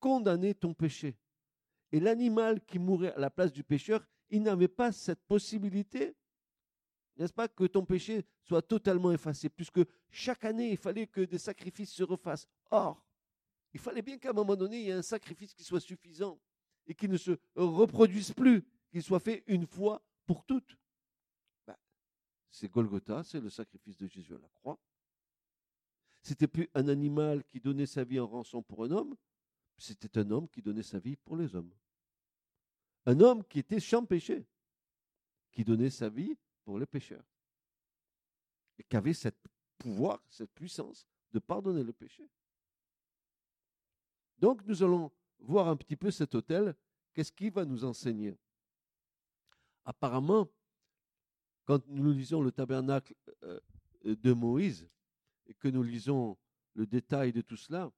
condamner 0.01 0.55
ton 0.55 0.73
péché. 0.73 1.19
Et 1.93 2.01
l'animal 2.01 2.65
qui 2.65 2.79
mourait 2.79 3.13
à 3.13 3.19
la 3.19 3.29
place 3.29 3.53
du 3.53 3.63
pécheur, 3.63 4.07
il 4.31 4.43
n'avait 4.43 4.69
pas 4.69 4.93
cette 4.93 5.23
possibilité, 5.25 6.17
n'est-ce 7.17 7.33
pas, 7.33 7.49
que 7.49 7.65
ton 7.65 7.85
péché 7.85 8.25
soit 8.45 8.63
totalement 8.63 9.13
effacé, 9.13 9.51
puisque 9.51 9.81
chaque 10.11 10.45
année, 10.45 10.71
il 10.71 10.79
fallait 10.79 11.07
que 11.07 11.21
des 11.21 11.39
sacrifices 11.39 11.93
se 11.93 12.03
refassent. 12.03 12.49
Or, 12.71 13.05
il 13.73 13.81
fallait 13.81 14.03
bien 14.03 14.19
qu'à 14.19 14.31
un 14.31 14.35
moment 14.35 14.57
donné, 14.57 14.81
il 14.81 14.87
y 14.87 14.91
ait 14.91 14.93
un 14.93 15.03
sacrifice 15.03 15.55
qui 15.55 15.63
soit 15.63 15.81
suffisant 15.81 16.41
et 16.87 16.95
qu'il 16.95 17.11
ne 17.11 17.17
se 17.17 17.39
reproduise 17.55 18.33
plus, 18.33 18.65
qu'il 18.91 19.03
soit 19.03 19.21
fait 19.21 19.45
une 19.47 19.67
fois 19.67 20.03
pour 20.27 20.45
toutes. 20.45 20.77
Ben, 21.67 21.77
c'est 22.51 22.71
Golgotha, 22.71 23.23
c'est 23.25 23.41
le 23.41 23.51
sacrifice 23.51 23.97
de 23.97 24.07
Jésus 24.07 24.35
à 24.35 24.39
la 24.39 24.49
croix. 24.49 24.79
C'était 26.23 26.49
plus 26.49 26.69
un 26.75 26.89
animal 26.89 27.45
qui 27.45 27.61
donnait 27.61 27.87
sa 27.87 28.05
vie 28.05 28.19
en 28.19 28.27
rançon 28.27 28.63
pour 28.63 28.85
un 28.85 28.91
homme, 28.91 29.17
c'était 29.77 30.19
un 30.19 30.31
homme 30.31 30.49
qui 30.49 30.63
donnait 30.63 30.83
sa 30.83 30.99
vie 30.99 31.17
pour 31.17 31.37
les 31.37 31.55
hommes. 31.55 31.73
Un 33.07 33.21
homme 33.21 33.45
qui 33.45 33.61
était 33.61 33.81
sans 33.81 34.05
péché, 34.05 34.47
qui 35.53 35.65
donnait 35.65 35.91
sa 35.91 36.09
vie 36.09 36.37
pour 36.65 36.79
les 36.79 36.87
pécheurs. 36.87 37.25
Et 38.79 38.85
qui 38.85 38.97
avait 38.97 39.15
ce 39.15 39.29
pouvoir, 39.79 40.23
cette 40.29 40.53
puissance 40.53 41.07
de 41.33 41.39
pardonner 41.39 41.83
le 41.83 41.93
péché. 41.93 42.29
Donc 44.39 44.63
nous 44.67 44.83
allons 44.83 45.11
voir 45.41 45.69
un 45.69 45.77
petit 45.77 45.97
peu 45.97 46.11
cet 46.11 46.35
hôtel. 46.35 46.75
Qu'est-ce 47.15 47.33
qu'il 47.33 47.51
va 47.51 47.65
nous 47.65 47.85
enseigner? 47.85 48.37
Apparemment, 49.85 50.49
quand 51.65 51.87
nous 51.89 52.13
lisons 52.13 52.43
le 52.43 52.53
tabernacle 52.53 53.15
euh, 53.43 53.61
de 54.05 54.33
Moïse 54.33 54.89
et 55.47 55.55
que 55.55 55.69
nous 55.69 55.83
lisons 55.83 56.37
le 56.75 56.87
détail 56.87 57.33
de 57.33 57.41
tout 57.41 57.57
cela, 57.57 57.91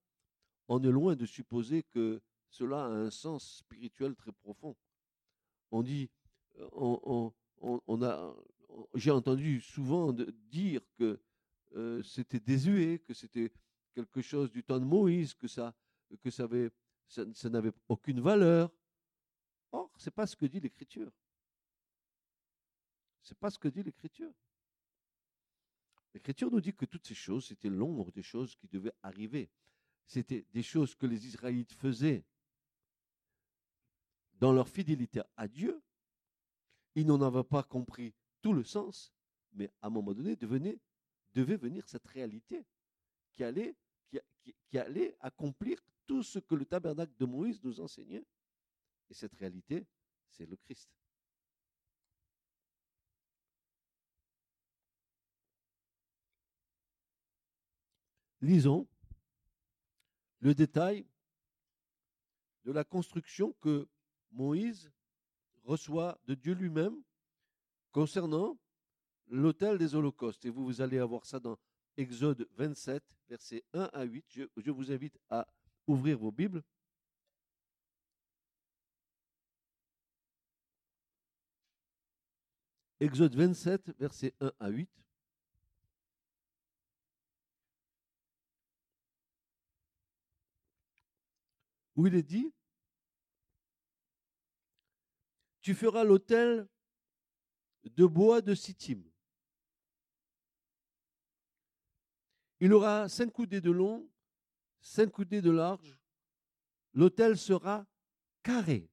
on 0.69 0.83
est 0.83 0.91
loin 0.91 1.17
de 1.17 1.27
supposer 1.27 1.83
que 1.83 2.21
cela 2.49 2.85
a 2.85 2.89
un 2.89 3.11
sens 3.11 3.59
spirituel 3.59 4.15
très 4.17 4.33
profond. 4.33 4.77
On 5.71 5.83
dit, 5.83 6.11
euh, 6.59 7.31
j'ai 8.95 9.11
entendu 9.11 9.61
souvent 9.61 10.13
dire 10.13 10.81
que 10.97 11.21
euh, 11.77 12.03
c'était 12.03 12.41
désuet, 12.41 12.99
que 13.01 13.15
c'était 13.15 13.53
quelque 13.95 14.23
chose 14.23 14.51
du 14.51 14.65
temps 14.65 14.81
de 14.81 14.85
Moïse, 14.85 15.35
que 15.35 15.49
ça, 15.49 15.75
que 16.19 16.31
ça, 16.31 16.45
avait, 16.45 16.71
ça, 17.07 17.49
n'avait 17.49 17.73
aucune 17.89 18.21
valeur. 18.21 18.71
Or, 19.73 19.91
c'est 19.97 20.11
pas 20.11 20.27
ce 20.27 20.37
que 20.37 20.47
dit 20.47 20.61
l'Écriture. 20.61 21.13
C'est 23.23 23.39
pas 23.39 23.51
ce 23.51 23.59
que 23.59 23.69
dit 23.69 23.83
l'Écriture. 23.83 24.33
L'Écriture 26.15 26.51
nous 26.51 26.61
dit 26.61 26.75
que 26.75 26.87
toutes 26.87 27.07
ces 27.07 27.15
choses, 27.15 27.47
c'était 27.47 27.69
l'ombre 27.69 28.11
des 28.11 28.23
choses 28.23 28.57
qui 28.57 28.67
devaient 28.67 28.95
arriver 29.03 29.51
c'était 30.11 30.45
des 30.53 30.65
choses 30.65 30.97
que 30.97 31.07
les 31.07 31.25
Israélites 31.29 31.73
faisaient 31.73 32.25
dans 34.41 34.53
leur 34.53 34.69
fidélité 34.69 35.23
à 35.37 35.47
Dieu. 35.47 35.81
Ils 36.97 37.07
n'en 37.07 37.23
avaient 37.23 37.45
pas 37.45 37.63
compris 37.63 38.13
tout 38.43 38.53
le 38.53 38.65
sens, 38.65 39.15
mais 39.53 39.71
à 39.81 39.87
un 39.87 39.91
moment 39.91 40.13
donné, 40.13 40.35
devait 40.35 41.57
venir 41.57 41.87
cette 41.87 42.09
réalité 42.09 42.67
qui, 43.31 43.45
allait 43.45 43.77
accomplir 45.21 45.81
tout 46.11 46.25
ce 46.25 46.41
que 46.41 46.57
le 46.57 46.65
tabernacle 46.65 47.13
de 47.21 47.25
Moïse 47.25 47.63
nous 47.63 47.79
enseignait. 47.79 48.27
Et 49.09 49.15
cette 49.15 49.33
réalité, 49.37 49.87
c'est 50.29 50.45
le 50.45 50.57
Christ. 50.57 50.91
Lisons 58.41 58.89
le 60.41 60.53
détail 60.53 61.07
de 62.65 62.73
la 62.73 62.83
construction 62.83 63.53
que 63.61 63.87
Moïse 64.33 64.91
reçoit 65.63 66.21
de 66.25 66.35
Dieu 66.35 66.55
lui-même 66.55 67.01
concernant 67.93 68.59
l'autel 69.29 69.79
des 69.79 69.95
holocaustes. 69.95 70.45
Et 70.45 70.51
vous, 70.51 70.81
allez 70.81 70.99
avoir 70.99 71.25
ça 71.25 71.39
dans 71.39 71.57
Exode 71.97 72.49
27, 72.57 73.01
versets 73.29 73.65
1 73.75 73.91
à 73.93 74.03
8. 74.03 74.25
Je, 74.29 74.43
je 74.57 74.71
vous 74.73 74.91
invite 74.91 75.17
à 75.29 75.47
ouvrir 75.91 76.19
vos 76.19 76.31
Bibles. 76.33 76.63
Exode 83.01 83.35
27, 83.35 83.93
versets 83.99 84.35
1 84.41 84.53
à 84.61 84.69
8. 84.69 84.91
où 92.01 92.07
il 92.07 92.15
est 92.15 92.23
dit, 92.23 92.51
tu 95.61 95.75
feras 95.75 96.03
l'autel 96.03 96.67
de 97.85 98.07
bois 98.07 98.41
de 98.41 98.55
Sittim. 98.55 99.03
Il 102.61 102.73
aura 102.73 103.09
cinq 103.09 103.31
coudées 103.31 103.61
de 103.61 103.71
long, 103.71 104.09
cinq 104.81 105.11
coudées 105.11 105.43
de 105.43 105.51
large. 105.51 105.99
L'autel 106.93 107.39
sera 107.39 107.87
carré. 108.43 108.89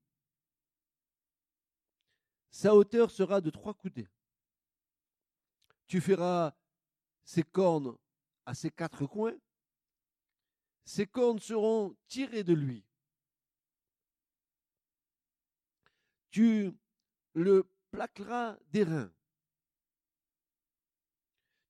Sa 2.52 2.76
hauteur 2.76 3.12
sera 3.12 3.42
de 3.42 3.50
trois 3.50 3.74
coudées. 3.74 4.08
Tu 5.88 6.02
feras 6.02 6.56
ses 7.24 7.44
cornes 7.44 7.98
à 8.46 8.54
ses 8.54 8.72
quatre 8.72 9.06
coins. 9.06 9.38
Ses 10.86 11.08
cornes 11.08 11.40
seront 11.40 11.96
tirées 12.08 12.44
de 12.44 12.54
lui. 12.54 12.88
tu 16.38 16.72
le 17.34 17.68
plaqueras 17.90 18.58
d'airain. 18.72 19.12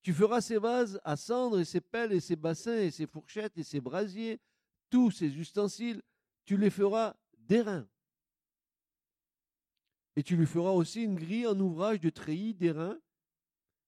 Tu 0.02 0.12
feras 0.12 0.40
ses 0.40 0.58
vases 0.58 1.00
à 1.04 1.16
cendre 1.16 1.58
et 1.58 1.64
ses 1.64 1.80
pelles 1.80 2.12
et 2.12 2.20
ses 2.20 2.36
bassins 2.36 2.78
et 2.78 2.90
ses 2.90 3.06
fourchettes 3.06 3.58
et 3.58 3.64
ses 3.64 3.80
brasiers, 3.80 4.40
tous 4.90 5.10
ces 5.10 5.38
ustensiles, 5.38 6.02
tu 6.44 6.56
les 6.56 6.70
feras 6.70 7.14
d'airain. 7.36 7.86
Et 10.16 10.22
tu 10.22 10.36
lui 10.36 10.46
feras 10.46 10.70
aussi 10.70 11.02
une 11.02 11.14
grille 11.14 11.46
en 11.46 11.58
ouvrage 11.60 12.00
de 12.00 12.10
treillis 12.10 12.54
d'airain. 12.54 12.98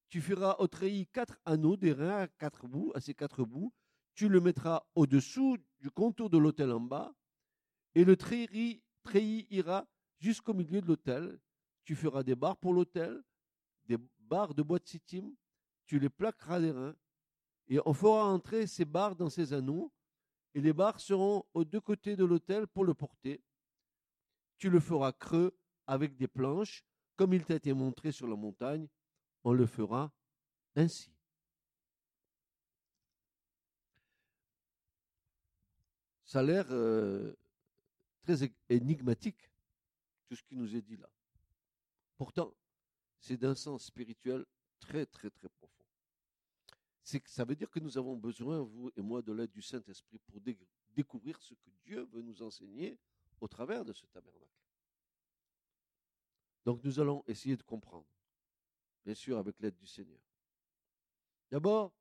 Tu 0.08 0.20
feras 0.20 0.56
au 0.58 0.66
treillis 0.66 1.06
quatre 1.06 1.38
anneaux 1.44 1.76
d'airain 1.76 2.22
à 2.22 2.28
quatre 2.28 2.66
bouts, 2.66 2.92
à 2.94 3.00
ces 3.00 3.14
quatre 3.14 3.44
bouts. 3.44 3.72
Tu 4.14 4.28
le 4.28 4.40
mettras 4.40 4.84
au-dessous 4.94 5.56
du 5.78 5.90
contour 5.90 6.30
de 6.30 6.38
l'autel 6.38 6.70
en 6.72 6.80
bas. 6.80 7.14
Et 7.94 8.04
le 8.04 8.16
treillis, 8.16 8.82
treillis 9.02 9.46
ira 9.50 9.88
jusqu'au 10.18 10.54
milieu 10.54 10.80
de 10.80 10.86
l'autel. 10.86 11.40
Tu 11.84 11.96
feras 11.96 12.22
des 12.22 12.34
barres 12.34 12.58
pour 12.58 12.74
l'autel, 12.74 13.22
des 13.86 13.96
barres 14.18 14.54
de 14.54 14.62
bois 14.62 14.78
de 14.78 14.86
tu 15.90 15.98
les 15.98 16.08
plaqueras 16.08 16.60
des 16.60 16.70
reins, 16.70 16.94
et 17.66 17.80
on 17.84 17.92
fera 17.92 18.24
entrer 18.26 18.68
ces 18.68 18.84
barres 18.84 19.16
dans 19.16 19.28
ces 19.28 19.52
anneaux, 19.52 19.92
et 20.54 20.60
les 20.60 20.72
barres 20.72 21.00
seront 21.00 21.44
aux 21.52 21.64
deux 21.64 21.80
côtés 21.80 22.14
de 22.14 22.24
l'autel 22.24 22.68
pour 22.68 22.84
le 22.84 22.94
porter. 22.94 23.42
Tu 24.56 24.70
le 24.70 24.78
feras 24.78 25.10
creux 25.10 25.52
avec 25.88 26.16
des 26.16 26.28
planches, 26.28 26.84
comme 27.16 27.34
il 27.34 27.44
t'a 27.44 27.56
été 27.56 27.72
montré 27.72 28.12
sur 28.12 28.28
la 28.28 28.36
montagne, 28.36 28.86
on 29.42 29.52
le 29.52 29.66
fera 29.66 30.12
ainsi. 30.76 31.12
Ça 36.24 36.38
a 36.38 36.42
l'air 36.44 36.66
euh, 36.70 37.34
très 38.22 38.48
énigmatique 38.68 39.50
tout 40.28 40.36
ce 40.36 40.42
qui 40.44 40.54
nous 40.54 40.76
est 40.76 40.82
dit 40.82 40.98
là. 40.98 41.10
Pourtant, 42.16 42.54
c'est 43.18 43.36
d'un 43.36 43.56
sens 43.56 43.86
spirituel 43.86 44.46
très, 44.78 45.04
très, 45.04 45.30
très 45.30 45.48
profond. 45.48 45.79
C'est 47.10 47.26
ça 47.26 47.44
veut 47.44 47.56
dire 47.56 47.68
que 47.68 47.80
nous 47.80 47.98
avons 47.98 48.16
besoin, 48.16 48.62
vous 48.62 48.92
et 48.96 49.02
moi, 49.02 49.20
de 49.20 49.32
l'aide 49.32 49.50
du 49.50 49.62
Saint-Esprit 49.62 50.18
pour 50.18 50.40
découvrir 50.94 51.42
ce 51.42 51.54
que 51.54 51.70
Dieu 51.82 52.08
veut 52.12 52.22
nous 52.22 52.40
enseigner 52.40 53.00
au 53.40 53.48
travers 53.48 53.84
de 53.84 53.92
ce 53.92 54.06
tabernacle. 54.06 54.46
Donc 56.64 56.84
nous 56.84 57.00
allons 57.00 57.24
essayer 57.26 57.56
de 57.56 57.64
comprendre, 57.64 58.06
bien 59.04 59.16
sûr 59.16 59.38
avec 59.38 59.58
l'aide 59.58 59.76
du 59.76 59.88
Seigneur. 59.88 60.20
D'abord, 61.50 61.92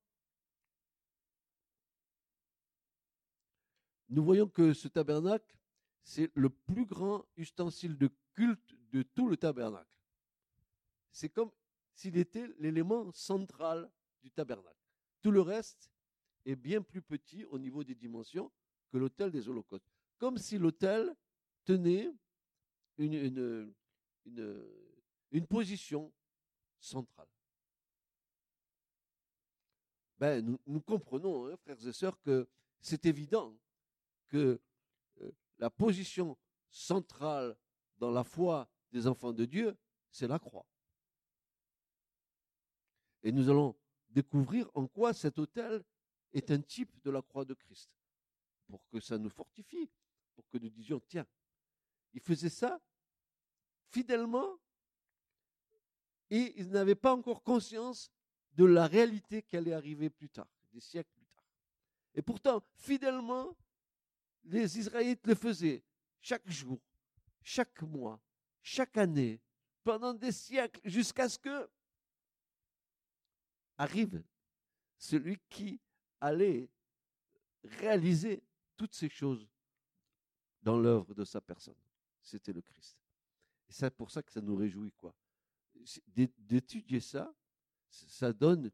nous 4.10 4.24
voyons 4.24 4.48
que 4.48 4.74
ce 4.74 4.90
tabernacle 4.90 5.58
c'est 6.04 6.30
le 6.36 6.52
plus 6.52 6.86
grand 6.86 7.26
ustensile 7.36 7.98
de 7.98 8.12
culte 8.36 8.76
de 8.92 9.02
tout 9.02 9.28
le 9.28 9.38
tabernacle. 9.38 9.98
C'est 11.12 11.30
comme 11.30 11.50
s'il 11.96 12.16
était 12.16 12.48
l'élément 12.60 13.12
central 13.12 13.92
du 14.22 14.30
tabernacle. 14.30 14.79
Tout 15.22 15.32
le 15.32 15.42
reste 15.42 15.92
est 16.46 16.56
bien 16.56 16.82
plus 16.82 17.02
petit 17.02 17.46
au 17.46 17.60
niveau 17.60 17.84
des 17.84 17.96
dimensions 17.96 18.52
que 18.92 18.98
l'autel 18.98 19.32
des 19.32 19.48
holocaustes. 19.48 19.90
Comme 20.18 20.38
si 20.38 20.58
l'autel 20.58 21.16
tenait 21.64 22.12
une, 22.98 23.74
position 25.48 26.12
centrale. 26.80 27.28
Ben, 30.18 30.58
nous, 30.66 30.82
comprenons, 30.82 31.48
hein, 31.48 31.56
frères 31.58 31.88
et 31.88 31.94
sœurs, 31.94 32.20
que 32.22 32.48
c'est 32.82 33.06
évident 33.06 33.58
que 34.28 34.60
la 35.58 35.70
position 35.70 36.38
centrale 36.70 37.56
dans 37.98 38.12
la 38.12 38.24
foi 38.24 38.70
des 38.92 39.08
enfants 39.08 39.34
de 39.34 39.46
Dieu, 39.46 39.78
c'est 40.12 40.28
la 40.28 40.40
croix. 40.40 40.66
Et 43.24 43.32
nous 43.32 43.50
allons 43.50 43.76
découvrir 44.10 44.70
en 44.74 44.88
quoi 44.88 45.14
cet 45.14 45.40
autel 45.40 45.84
est 46.34 46.52
un 46.52 46.62
type 46.62 46.92
de 47.04 47.12
la 47.12 47.22
croix 47.22 47.46
de 47.46 47.54
Christ, 47.54 47.90
pour 48.68 48.86
que 48.90 49.00
ça 49.00 49.18
nous 49.18 49.30
fortifie, 49.30 49.90
pour 50.36 50.48
que 50.50 50.58
nous 50.58 50.70
disions, 50.70 51.02
tiens, 51.08 51.26
ils 52.14 52.22
faisaient 52.22 52.50
ça 52.50 52.80
fidèlement 53.90 54.60
et 56.30 56.54
ils 56.58 56.70
n'avaient 56.70 56.96
pas 56.96 57.14
encore 57.14 57.44
conscience 57.44 58.12
de 58.54 58.66
la 58.66 58.88
réalité 58.88 59.42
qui 59.42 59.58
allait 59.58 59.74
arriver 59.74 60.10
plus 60.10 60.30
tard, 60.30 60.48
des 60.72 60.80
siècles 60.80 61.12
plus 61.16 61.26
tard. 61.26 61.44
Et 62.14 62.22
pourtant, 62.22 62.64
fidèlement, 62.76 63.56
les 64.44 64.78
Israélites 64.78 65.26
le 65.26 65.36
faisaient 65.36 65.84
chaque 66.22 66.48
jour, 66.50 66.80
chaque 67.42 67.82
mois, 67.82 68.20
chaque 68.62 68.98
année, 68.98 69.42
pendant 69.84 70.14
des 70.14 70.32
siècles, 70.32 70.82
jusqu'à 70.84 71.30
ce 71.30 71.40
que 71.40 71.70
arrive 73.80 74.22
celui 74.98 75.40
qui 75.50 75.82
allait 76.20 76.70
réaliser 77.64 78.44
toutes 78.76 78.94
ces 78.94 79.10
choses 79.10 79.48
dans 80.62 80.78
l'œuvre 80.78 81.16
de 81.16 81.24
sa 81.24 81.42
personne. 81.42 81.80
C'était 82.22 82.54
le 82.54 82.62
Christ. 82.62 82.98
Et 83.70 83.74
c'est 83.74 83.96
pour 83.96 84.12
ça 84.12 84.22
que 84.22 84.32
ça 84.32 84.42
nous 84.42 84.56
réjouit, 84.56 84.92
quoi. 84.92 85.16
D'étudier 86.08 87.00
ça, 87.00 87.34
ça 87.90 88.34
donne, 88.34 88.70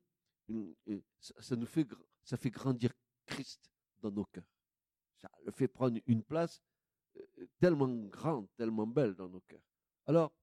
ça 1.19 1.55
nous 1.55 1.67
fait, 1.67 1.87
ça 2.23 2.37
fait 2.37 2.49
grandir 2.49 2.91
Christ 3.27 3.69
dans 3.99 4.11
nos 4.11 4.25
cœurs. 4.25 4.51
Ça 5.21 5.29
le 5.43 5.51
fait 5.51 5.67
prendre 5.67 5.99
une 6.07 6.23
place 6.23 6.61
euh, 7.17 7.47
tellement 7.59 7.87
grande, 7.87 8.47
tellement 8.57 8.87
belle 8.87 9.13
dans 9.13 9.29
nos 9.29 9.41
cœurs. 9.41 9.61
Alors, 10.07 10.33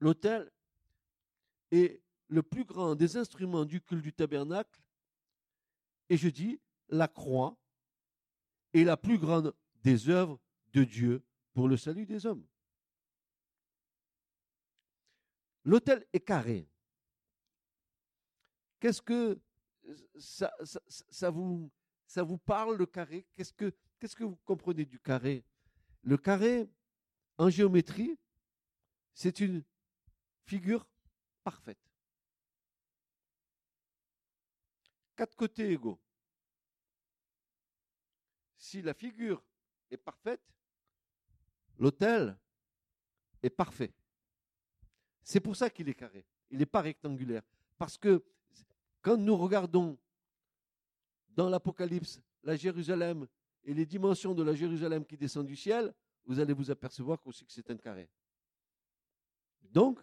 l'autel 0.00 0.50
est 1.70 2.02
le 2.28 2.42
plus 2.42 2.64
grand 2.64 2.94
des 2.94 3.16
instruments 3.16 3.64
du 3.64 3.80
culte 3.80 4.02
du 4.02 4.12
tabernacle, 4.12 4.80
et 6.08 6.16
je 6.16 6.28
dis, 6.28 6.60
la 6.88 7.08
croix 7.08 7.56
est 8.72 8.84
la 8.84 8.96
plus 8.96 9.18
grande 9.18 9.54
des 9.82 10.08
œuvres 10.08 10.38
de 10.72 10.84
Dieu 10.84 11.22
pour 11.52 11.68
le 11.68 11.76
salut 11.76 12.06
des 12.06 12.26
hommes. 12.26 12.46
L'autel 15.64 16.06
est 16.12 16.20
carré. 16.20 16.66
Qu'est-ce 18.80 19.02
que 19.02 19.38
ça, 20.18 21.30
vous, 21.30 21.70
parle, 22.38 22.76
le 22.76 22.86
carré? 22.86 23.26
Qu'est-ce 23.34 23.52
que, 23.52 23.74
qu'est-ce 23.98 24.16
que 24.16 24.24
vous 24.24 24.36
comprenez 24.44 24.84
du 24.84 24.98
carré? 24.98 25.44
Le 26.02 26.16
carré, 26.16 26.70
en 27.36 27.50
géométrie, 27.50 28.18
c'est 29.12 29.40
une 29.40 29.62
figure 30.46 30.86
parfaite. 31.42 31.78
Quatre 35.18 35.34
côtés 35.34 35.72
égaux. 35.72 35.98
Si 38.56 38.80
la 38.82 38.94
figure 38.94 39.42
est 39.90 39.96
parfaite, 39.96 40.40
l'autel 41.76 42.38
est 43.42 43.50
parfait. 43.50 43.92
C'est 45.24 45.40
pour 45.40 45.56
ça 45.56 45.70
qu'il 45.70 45.88
est 45.88 45.94
carré. 45.94 46.24
Il 46.50 46.58
n'est 46.58 46.66
pas 46.66 46.82
rectangulaire. 46.82 47.42
Parce 47.76 47.98
que 47.98 48.24
quand 49.02 49.16
nous 49.16 49.36
regardons 49.36 49.98
dans 51.30 51.48
l'Apocalypse 51.48 52.20
la 52.44 52.54
Jérusalem 52.54 53.26
et 53.64 53.74
les 53.74 53.86
dimensions 53.86 54.34
de 54.34 54.44
la 54.44 54.54
Jérusalem 54.54 55.04
qui 55.04 55.16
descend 55.16 55.44
du 55.44 55.56
ciel, 55.56 55.92
vous 56.26 56.38
allez 56.38 56.52
vous 56.52 56.70
apercevoir 56.70 57.18
aussi 57.26 57.44
que 57.44 57.52
c'est 57.52 57.68
un 57.72 57.76
carré. 57.76 58.08
Donc, 59.62 59.98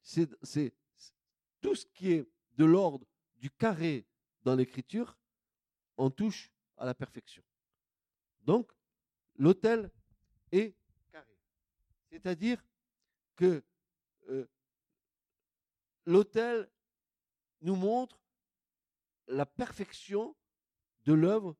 c'est 0.00 0.26
tout 1.60 1.74
ce 1.74 1.84
qui 1.84 2.12
est 2.12 2.26
de 2.56 2.64
l'ordre 2.64 3.06
du 3.36 3.50
carré 3.50 4.06
dans 4.42 4.54
l'écriture, 4.54 5.16
on 5.96 6.10
touche 6.10 6.50
à 6.76 6.84
la 6.84 6.94
perfection. 6.94 7.42
Donc, 8.42 8.72
l'autel 9.36 9.90
est 10.50 10.74
carré. 11.10 11.36
C'est-à-dire 12.10 12.64
que 13.36 13.64
euh, 14.28 14.48
l'autel 16.06 16.70
nous 17.60 17.76
montre 17.76 18.20
la 19.28 19.46
perfection 19.46 20.36
de 21.04 21.12
l'œuvre 21.12 21.56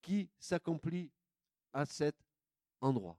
qui 0.00 0.30
s'accomplit 0.38 1.12
à 1.72 1.84
cet 1.84 2.16
endroit. 2.80 3.18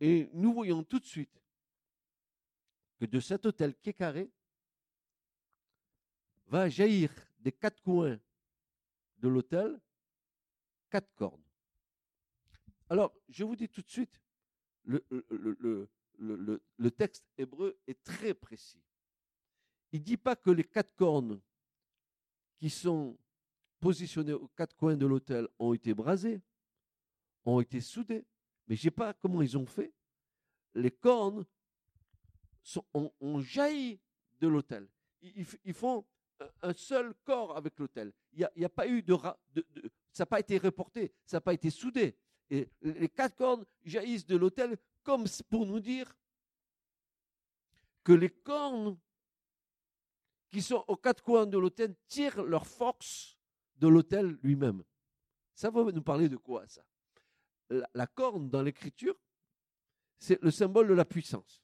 Et 0.00 0.28
nous 0.32 0.52
voyons 0.52 0.82
tout 0.82 0.98
de 0.98 1.04
suite 1.04 1.40
que 2.98 3.06
de 3.06 3.20
cet 3.20 3.46
autel 3.46 3.74
qui 3.76 3.90
est 3.90 3.94
carré 3.94 4.30
va 6.46 6.68
jaillir 6.68 7.10
des 7.44 7.52
quatre 7.52 7.80
coins 7.82 8.18
de 9.18 9.28
l'autel 9.28 9.78
quatre 10.88 11.14
cornes. 11.14 11.42
Alors, 12.88 13.14
je 13.28 13.44
vous 13.44 13.54
dis 13.54 13.68
tout 13.68 13.82
de 13.82 13.90
suite, 13.90 14.22
le, 14.84 15.88
texte 16.96 17.26
hébreu 17.36 17.78
est 17.86 18.02
très 18.02 18.32
précis. 18.32 18.82
Il 19.92 20.00
ne 20.00 20.04
dit 20.04 20.16
pas 20.16 20.36
que 20.36 20.50
les 20.50 20.64
quatre 20.64 20.94
cornes 20.94 21.40
qui 22.56 22.70
sont 22.70 23.18
positionnées 23.80 24.32
aux 24.32 24.48
quatre 24.48 24.74
coins 24.76 24.96
de 24.96 25.06
l'autel 25.06 25.46
ont 25.58 25.74
été 25.74 25.92
brasées, 25.92 26.40
ont 27.44 27.60
été 27.60 27.80
soudées, 27.80 28.24
mais 28.66 28.76
je 28.76 28.80
ne 28.80 28.84
sais 28.84 28.90
pas 28.90 29.12
comment 29.14 29.42
ils 29.42 29.58
ont 29.58 29.66
fait. 29.66 29.92
Les 30.74 30.90
cornes 30.90 31.44
ont, 32.94 33.40
jailli 33.40 34.00
de 34.40 34.48
l'autel. 34.48 34.88
Ils, 35.22 35.74
font 35.74 36.04
un 36.62 36.72
seul 36.72 37.14
corps 37.24 37.56
avec 37.56 37.78
l'autel. 37.78 38.12
Il 38.32 38.48
n'y 38.56 38.64
a, 38.64 38.68
pas 38.68 38.86
eu 38.86 39.02
de, 39.02 39.16
ça 40.12 40.22
n'a 40.22 40.26
pas 40.26 40.40
été 40.40 40.58
reporté, 40.58 41.12
ça 41.24 41.36
n'a 41.36 41.40
pas 41.40 41.54
été 41.54 41.70
soudé. 41.70 42.16
Et 42.50 42.68
les 42.82 43.08
quatre 43.08 43.36
cornes 43.36 43.64
jaillissent 43.84 44.26
de 44.26 44.36
l'autel 44.36 44.76
comme 45.02 45.24
pour 45.48 45.66
nous 45.66 45.80
dire 45.80 46.14
que 48.02 48.12
les 48.12 48.30
cornes 48.30 48.98
qui 50.50 50.62
sont 50.62 50.84
aux 50.86 50.96
quatre 50.96 51.22
coins 51.22 51.46
de 51.46 51.58
l'autel 51.58 51.96
tirent 52.06 52.42
leur 52.42 52.66
force 52.66 53.36
de 53.76 53.88
l'autel 53.88 54.38
lui-même. 54.42 54.84
Ça 55.54 55.70
va 55.70 55.82
nous 55.90 56.02
parler 56.02 56.28
de 56.28 56.36
quoi 56.36 56.66
ça? 56.68 56.84
La, 57.94 58.06
corne 58.06 58.50
dans 58.50 58.62
l'écriture, 58.62 59.16
c'est 60.18 60.40
le 60.42 60.50
symbole 60.50 60.88
de 60.88 60.94
la 60.94 61.04
puissance. 61.04 61.62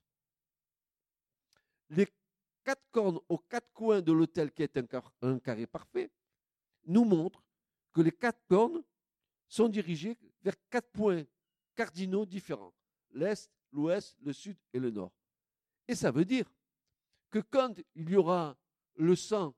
Quatre 2.71 2.89
cornes 2.93 3.19
aux 3.29 3.39
quatre 3.39 3.73
coins 3.73 4.01
de 4.01 4.13
l'autel 4.13 4.53
qui 4.53 4.63
est 4.63 4.79
un, 5.23 5.39
carré 5.41 5.67
parfait 5.67 6.09
nous 6.87 7.05
montrent 7.05 7.43
que 7.93 8.01
les 8.01 8.13
quatre 8.13 8.47
cornes 8.47 8.85
sont 9.49 9.69
dirigées 9.69 10.17
vers 10.41 10.55
quatre 10.69 10.89
points 10.93 11.25
cardinaux 11.75 12.25
différents 12.25 12.73
l'est, 13.11 13.51
l'ouest, 13.73 14.17
le 14.23 14.33
sud 14.33 14.57
et 14.73 14.79
le 14.79 14.93
nord. 14.93 15.11
Et 15.89 15.97
ça 15.97 16.13
veut 16.13 16.25
dire 16.25 16.49
que 17.29 17.41
quand 17.41 17.75
il 17.97 18.09
y 18.09 18.15
aura 18.15 18.57
le 18.95 19.17
sang 19.17 19.53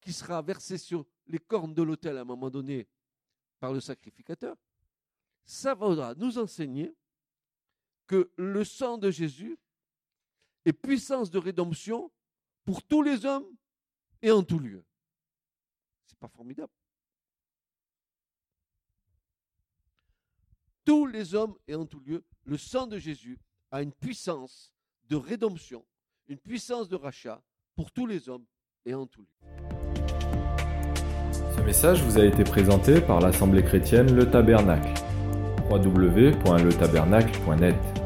qui 0.00 0.14
sera 0.14 0.40
versé 0.40 0.78
sur 0.78 1.04
les 1.26 1.38
cornes 1.38 1.74
de 1.74 1.82
l'autel 1.82 2.16
à 2.16 2.22
un 2.22 2.24
moment 2.24 2.48
donné 2.48 2.88
par 3.60 3.74
le 3.74 3.80
sacrificateur, 3.80 4.56
ça 5.44 5.74
va 5.74 6.14
nous 6.14 6.38
enseigner 6.38 6.94
que 8.06 8.30
le 8.36 8.64
sang 8.64 8.96
de 8.96 9.10
Jésus 9.10 9.58
est 10.64 10.72
puissance 10.72 11.30
de 11.30 11.38
rédemption 11.38 12.10
pour 12.66 12.82
tous 12.82 13.00
les 13.00 13.24
hommes 13.24 13.46
et 14.20 14.30
en 14.30 14.42
tout 14.42 14.58
lieu. 14.58 14.84
C'est 16.04 16.18
pas 16.18 16.28
formidable. 16.28 16.74
Tous 20.84 21.06
les 21.06 21.34
hommes 21.34 21.56
et 21.66 21.74
en 21.74 21.86
tout 21.86 22.00
lieu, 22.00 22.22
le 22.44 22.58
sang 22.58 22.86
de 22.86 22.98
Jésus 22.98 23.38
a 23.70 23.80
une 23.82 23.92
puissance 23.92 24.74
de 25.08 25.16
rédemption, 25.16 25.86
une 26.28 26.36
puissance 26.38 26.90
de 26.90 26.96
rachat 26.96 27.42
pour 27.74 27.90
tous 27.92 28.06
les 28.06 28.28
hommes 28.28 28.44
et 28.84 28.92
en 28.94 29.06
tout 29.06 29.26
Ce 31.56 31.62
message 31.62 32.02
vous 32.02 32.18
a 32.18 32.24
été 32.24 32.44
présenté 32.44 33.00
par 33.00 33.20
l'Assemblée 33.20 33.64
chrétienne 33.64 34.14
Le 34.14 34.30
Tabernacle. 34.30 34.92
www.letabernacle.net 35.68 38.05